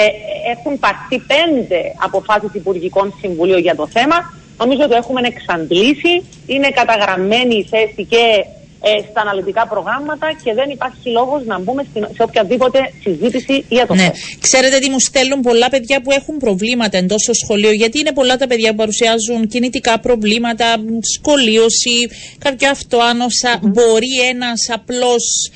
έχουν 0.54 0.78
πάρθει 0.78 1.18
πέντε 1.32 1.80
αποφάσεις 2.06 2.50
Υπουργικών 2.52 3.14
Συμβουλίων 3.20 3.60
για 3.60 3.74
το 3.74 3.86
θέμα. 3.86 4.16
Νομίζω 4.58 4.80
ότι 4.80 4.90
το 4.90 4.96
έχουμε 4.96 5.20
εξαντλήσει. 5.24 6.14
Είναι 6.46 6.68
καταγραμμένη 6.68 7.54
η 7.56 7.66
θέση 7.70 8.04
και 8.04 8.44
ε, 8.80 9.02
στα 9.10 9.20
αναλυτικά 9.20 9.66
προγράμματα 9.66 10.26
και 10.44 10.54
δεν 10.54 10.70
υπάρχει 10.70 11.08
λόγος 11.10 11.44
να 11.46 11.58
μπούμε 11.58 11.86
σε 11.92 12.22
οποιαδήποτε 12.22 12.78
συζήτηση 13.02 13.64
για 13.68 13.86
το 13.86 13.94
ναι. 13.94 14.10
Ξέρετε 14.40 14.78
τι 14.78 14.90
μου 14.90 15.00
στέλνουν 15.00 15.40
πολλά 15.40 15.68
παιδιά 15.68 16.02
που 16.02 16.10
έχουν 16.10 16.36
προβλήματα 16.36 16.98
εντός 16.98 17.22
στο 17.22 17.34
σχολείο 17.34 17.72
γιατί 17.72 17.98
είναι 17.98 18.12
πολλά 18.12 18.36
τα 18.36 18.46
παιδιά 18.46 18.70
που 18.70 18.76
παρουσιάζουν 18.76 19.46
κινητικά 19.46 20.00
προβλήματα, 20.00 20.76
σκολίωση, 21.14 21.98
κάποια 22.38 22.70
αυτοάνωσα. 22.70 23.60
Μπορεί 23.62 24.14
ένας 24.30 24.68
απλός 24.72 25.50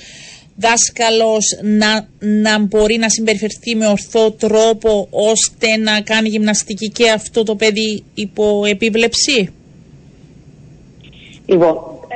δάσκαλος 0.60 1.44
να, 1.62 2.08
να 2.18 2.58
μπορεί 2.58 2.96
να 2.96 3.08
συμπεριφερθεί 3.08 3.74
με 3.74 3.86
ορθό 3.86 4.30
τρόπο 4.30 5.08
ώστε 5.10 5.76
να 5.76 6.00
κάνει 6.00 6.28
γυμναστική 6.28 6.88
και 6.88 7.10
αυτό 7.10 7.42
το 7.42 7.54
παιδί 7.56 8.04
υπό 8.14 8.62
επίβλεψη; 8.66 9.52
Λοιπόν, 11.46 11.74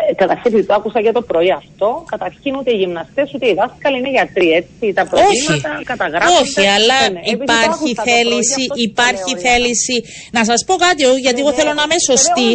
ε, 0.09 0.15
καταρχήν 0.15 0.67
το 0.67 0.75
άκουσα 0.75 1.01
για 1.01 1.13
το 1.13 1.23
πρωί 1.23 1.51
αυτό. 1.51 2.05
Καταρχήν 2.11 2.55
ούτε 2.57 2.71
οι 2.73 2.77
γυμναστές 2.77 3.27
ούτε 3.35 3.47
οι 3.49 3.55
δάσκαλοι 3.55 3.99
είναι 3.99 4.11
γιατροί. 4.11 4.49
Έτσι. 4.61 4.93
Τα 4.99 5.05
προβλήματα 5.07 5.71
καταγράφονται. 5.85 6.41
Όχι, 6.43 6.67
αλλά 6.77 6.99
ναι, 7.11 7.21
υπάρχει 7.37 7.91
θέληση, 8.09 8.65
υπάρχει 8.89 9.33
θέληση. 9.47 9.97
Να 10.37 10.45
σας 10.45 10.65
πω 10.67 10.75
κάτι, 10.75 11.03
γιατί 11.27 11.41
εγώ 11.41 11.53
θέλω 11.53 11.73
να 11.79 11.83
είμαι 11.87 11.99
σωστή. 12.11 12.51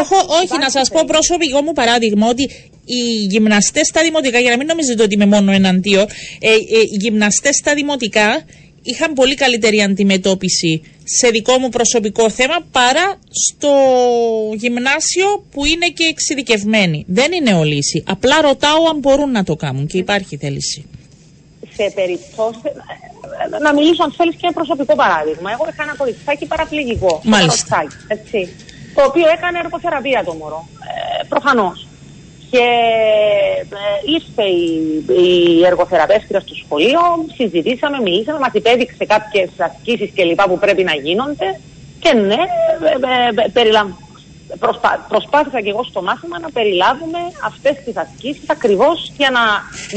Έχω, 0.00 0.16
όχι, 0.40 0.56
να 0.64 0.70
σας 0.76 0.86
πω 0.92 1.00
προσωπικό 1.06 1.58
μου 1.62 1.72
παράδειγμα 1.72 2.26
ότι 2.28 2.44
οι 2.94 3.26
γυμναστές 3.30 3.86
στα 3.86 4.02
δημοτικά, 4.02 4.38
για 4.38 4.50
να 4.50 4.56
μην 4.56 4.66
νομίζετε 4.66 5.02
ότι 5.02 5.14
είμαι 5.14 5.26
μόνο 5.26 5.52
εναντίον, 5.52 6.06
ε, 6.40 6.48
ε, 6.48 6.54
οι 6.92 6.96
γυμναστές 7.00 7.56
στα 7.56 7.74
δημοτικά 7.74 8.44
είχαν 8.82 9.12
πολύ 9.12 9.34
καλύτερη 9.34 9.82
αντιμετώπιση 9.82 10.82
σε 11.04 11.28
δικό 11.28 11.58
μου 11.58 11.68
προσωπικό 11.68 12.30
θέμα 12.30 12.56
παρά 12.72 13.18
στο 13.46 13.72
γυμνάσιο 14.54 15.44
που 15.50 15.64
είναι 15.64 15.88
και 15.88 16.04
εξειδικευμένοι. 16.04 17.04
Δεν 17.08 17.32
είναι 17.32 17.54
ο 17.54 17.64
λύση. 17.64 18.04
Απλά 18.06 18.40
ρωτάω 18.40 18.88
αν 18.90 18.98
μπορούν 18.98 19.30
να 19.30 19.44
το 19.44 19.56
κάνουν 19.56 19.86
και 19.86 19.98
υπάρχει 19.98 20.36
θέληση. 20.36 20.86
Σε 21.76 21.92
περιπτώσεις. 21.94 22.62
Να 23.62 23.74
μιλήσω 23.74 24.02
αν 24.02 24.12
θέλεις 24.12 24.34
και 24.34 24.40
ένα 24.42 24.52
προσωπικό 24.52 24.94
παράδειγμα. 24.94 25.50
Εγώ 25.50 25.66
είχα 25.70 25.82
ένα 25.82 25.94
κοριτσάκι 25.96 26.46
παραπληγικό. 26.46 27.20
Μάλιστα. 27.24 27.86
έτσι, 28.08 28.48
το 28.94 29.02
οποίο 29.04 29.28
έκανε 29.36 29.58
εργοθεραπεία 29.58 30.22
το 30.24 30.34
μωρό. 30.34 30.68
Ε, 31.20 31.24
Προφανώς. 31.28 31.87
Και 32.50 32.66
ε, 33.70 34.12
ήρθε 34.14 34.42
η, 34.42 35.04
η 35.22 35.66
εργοθεραπεύτρια 35.66 36.40
στο 36.40 36.54
σχολείο, 36.54 37.00
συζητήσαμε, 37.36 38.00
μιλήσαμε, 38.00 38.38
μας 38.38 38.52
υπέδειξε 38.52 39.04
κάποιες 39.04 39.48
ασκήσεις 39.56 40.10
και 40.14 40.24
λοιπά 40.24 40.48
που 40.48 40.58
πρέπει 40.58 40.84
να 40.84 40.94
γίνονται. 40.94 41.60
Και 41.98 42.12
ναι, 42.12 42.42
ε, 43.34 43.44
ε, 43.44 43.48
περιλαμβάνει 43.48 44.07
προσπά, 44.58 45.06
προσπάθησα 45.08 45.60
και 45.60 45.70
εγώ 45.74 45.84
στο 45.90 46.02
μάθημα 46.02 46.38
να 46.38 46.50
περιλάβουμε 46.50 47.18
αυτές 47.50 47.74
τις 47.84 47.96
ασκήσεις 47.96 48.50
ακριβώς 48.56 49.12
για 49.16 49.30
να 49.36 49.44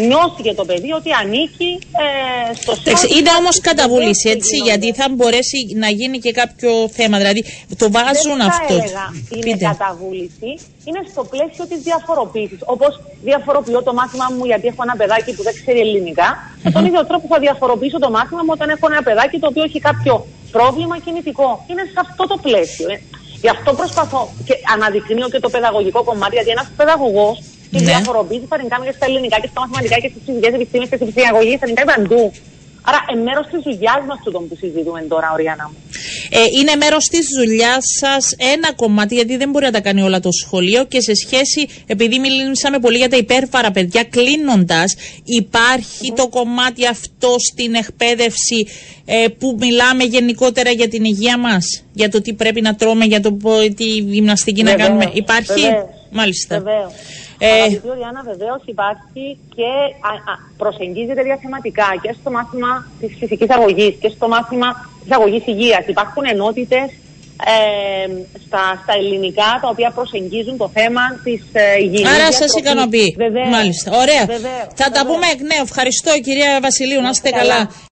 νιώσει 0.08 0.42
και 0.42 0.54
το 0.54 0.66
παιδί 0.66 0.92
ότι 0.92 1.10
ανήκει 1.22 1.72
ε, 2.04 2.54
στο 2.62 2.74
σύστημα. 2.76 3.18
Είναι 3.18 3.32
όμως 3.40 3.56
καταβούληση 3.70 4.30
έτσι 4.30 4.56
γιατί 4.68 4.94
θα 4.94 5.06
μπορέσει 5.16 5.58
να 5.84 5.90
γίνει 5.90 6.18
και 6.20 6.32
κάποιο 6.32 6.72
θέμα 6.98 7.18
δηλαδή 7.18 7.42
το 7.78 7.92
βάζουν 7.92 8.38
Δεν 8.38 8.50
αυτό. 8.50 8.74
Δεν 8.76 8.84
έλεγα 8.84 9.06
είναι 9.36 9.52
Πείτε. 9.54 9.66
καταβούληση 9.66 10.52
είναι 10.88 11.02
στο 11.12 11.24
πλαίσιο 11.24 11.66
της 11.72 11.80
διαφοροποίησης 11.90 12.60
όπως 12.66 12.92
διαφοροποιώ 13.24 13.80
το 13.84 13.94
μάθημα 13.94 14.26
μου 14.36 14.46
γιατί 14.46 14.68
έχω 14.68 14.82
ένα 14.88 14.96
παιδάκι 14.96 15.34
που 15.36 15.44
δεν 15.44 15.54
ξέρει 15.60 15.80
ελληνικά 15.80 16.28
mm-hmm. 16.34 16.62
με 16.64 16.72
τον 16.72 16.86
ίδιο 16.86 17.06
τρόπο 17.06 17.26
θα 17.34 17.40
διαφοροποιήσω 17.40 18.00
το 18.00 18.10
μάθημα 18.10 18.42
μου 18.46 18.54
όταν 18.58 18.70
έχω 18.70 18.86
ένα 18.92 19.02
παιδάκι 19.08 19.40
το 19.40 19.48
οποίο 19.48 19.64
έχει 19.64 19.80
κάποιο 19.80 20.14
πρόβλημα 20.52 20.96
κινητικό. 21.06 21.66
Είναι 21.70 21.84
σε 21.94 22.00
αυτό 22.06 22.24
το 22.32 22.38
πλαίσιο. 22.46 22.88
Ε. 23.42 23.48
Γι' 23.48 23.50
αυτό 23.56 23.74
προσπαθώ 23.74 24.22
και 24.48 24.56
αναδεικνύω 24.74 25.30
και 25.30 25.40
το 25.40 25.50
παιδαγωγικό 25.50 26.04
κομμάτι, 26.04 26.34
γιατί 26.36 26.50
ένας 26.50 26.68
παιδαγωγός 26.78 27.38
τη 27.72 27.78
ναι. 27.78 27.86
διαφοροποίηση 27.90 28.46
θα 28.50 28.58
την 28.58 28.68
κάνει 28.70 28.86
και 28.86 28.96
στα 28.98 29.06
ελληνικά 29.06 29.38
και 29.40 29.50
στα 29.52 29.60
μαθηματικά 29.62 29.96
και 30.04 30.10
στις 30.14 30.22
φυσικές 30.26 30.54
επιστήμες 30.54 30.90
και 30.90 30.96
στη 30.96 31.06
ψυχαγωγή, 31.12 31.58
θα 31.58 31.66
την 31.66 31.76
κάνει 31.76 31.90
παντού. 31.94 32.32
Άρα, 32.82 33.00
ε, 33.12 33.16
μέρος 33.16 33.48
της 33.52 33.62
δουλειάς 33.64 34.02
μας 34.08 34.20
του 34.24 34.32
που 34.32 34.56
συζητούμε 34.60 35.02
τώρα, 35.02 35.32
Οριάννα 35.34 35.70
μου. 35.70 35.78
Ε, 36.30 36.40
είναι 36.60 36.76
μέρος 36.76 37.06
της 37.06 37.26
δουλειάς 37.38 37.84
σας 38.00 38.36
ένα 38.54 38.74
κομμάτι, 38.74 39.16
γιατί 39.16 39.38
δεν 39.38 39.50
μπορεί 39.50 39.66
να 39.66 39.72
τα 39.72 39.82
κάνει 39.82 40.02
όλα 40.02 40.20
το 40.20 40.32
σχολείο 40.32 40.86
και 40.86 41.02
σε 41.02 41.14
σχέση, 41.16 41.68
επειδή 41.88 42.20
μιλήσαμε 42.20 42.80
πολύ 42.80 42.98
για 42.98 43.10
τα 43.10 43.18
υπέρβαρα 43.18 43.72
παιδιά, 43.72 44.04
κλείνοντας, 44.04 44.96
υπάρχει 45.24 46.14
το 46.16 46.28
κομμάτι 46.28 46.88
αυτό 46.88 47.36
στην 47.40 47.74
εκπαίδευση 47.74 48.68
ε, 49.06 49.28
που 49.28 49.56
μιλάμε 49.60 50.04
γενικότερα 50.04 50.70
για 50.70 50.88
την 50.88 51.04
υγεία 51.04 51.38
μας, 51.38 51.84
για 51.94 52.10
το 52.10 52.22
τι 52.22 52.34
πρέπει 52.34 52.62
να 52.62 52.76
τρώμε, 52.76 53.06
για 53.06 53.22
το 53.22 53.38
τι 53.76 53.86
γυμναστική 53.86 54.64
να 54.64 54.74
κάνουμε. 54.74 55.12
Υπάρχει; 55.14 55.62
Μάλιστα. 56.12 56.58
Βεβαίως. 56.58 56.94
Ε... 57.44 57.52
Αγαπητή 57.52 57.88
Ριάννα, 57.98 58.22
βεβαίως 58.32 58.62
υπάρχει 58.66 59.26
και 59.56 59.72
α, 60.12 60.14
α, 60.32 60.34
προσεγγίζεται 60.58 61.22
διαθεματικά 61.30 61.90
και 62.02 62.16
στο 62.20 62.30
μάθημα 62.32 62.72
της 63.00 63.12
φυσικής 63.20 63.50
αγωγής 63.50 63.94
και 64.02 64.10
στο 64.16 64.28
μάθημα 64.28 64.70
της 65.04 65.12
αγωγής 65.18 65.44
υγείας. 65.48 65.84
Υπάρχουν 65.88 66.24
ενότητες 66.34 66.88
ε, 67.54 68.06
στα, 68.46 68.64
στα 68.84 68.94
ελληνικά 69.00 69.50
τα 69.62 69.68
οποία 69.74 69.92
προσεγγίζουν 69.92 70.58
το 70.58 70.68
θέμα 70.78 71.02
της 71.24 71.42
ε, 71.52 71.78
υγιεινής 71.84 72.14
Άρα 72.16 72.32
σας 72.32 72.52
ικανοποιεί. 72.62 73.16
Μάλιστα. 73.52 73.92
Ωραία. 74.04 74.26
Βεβαίως. 74.26 74.68
Θα 74.80 74.88
Βεβαίως. 74.88 74.94
τα 74.96 75.02
πούμε 75.10 75.26
εκ 75.34 75.42
νέου. 75.50 75.64
Ευχαριστώ 75.70 76.12
κυρία 76.26 76.60
Βασιλείου. 76.62 77.02
Να 77.02 77.10
είστε 77.10 77.30
καλά. 77.30 77.54
καλά. 77.54 77.91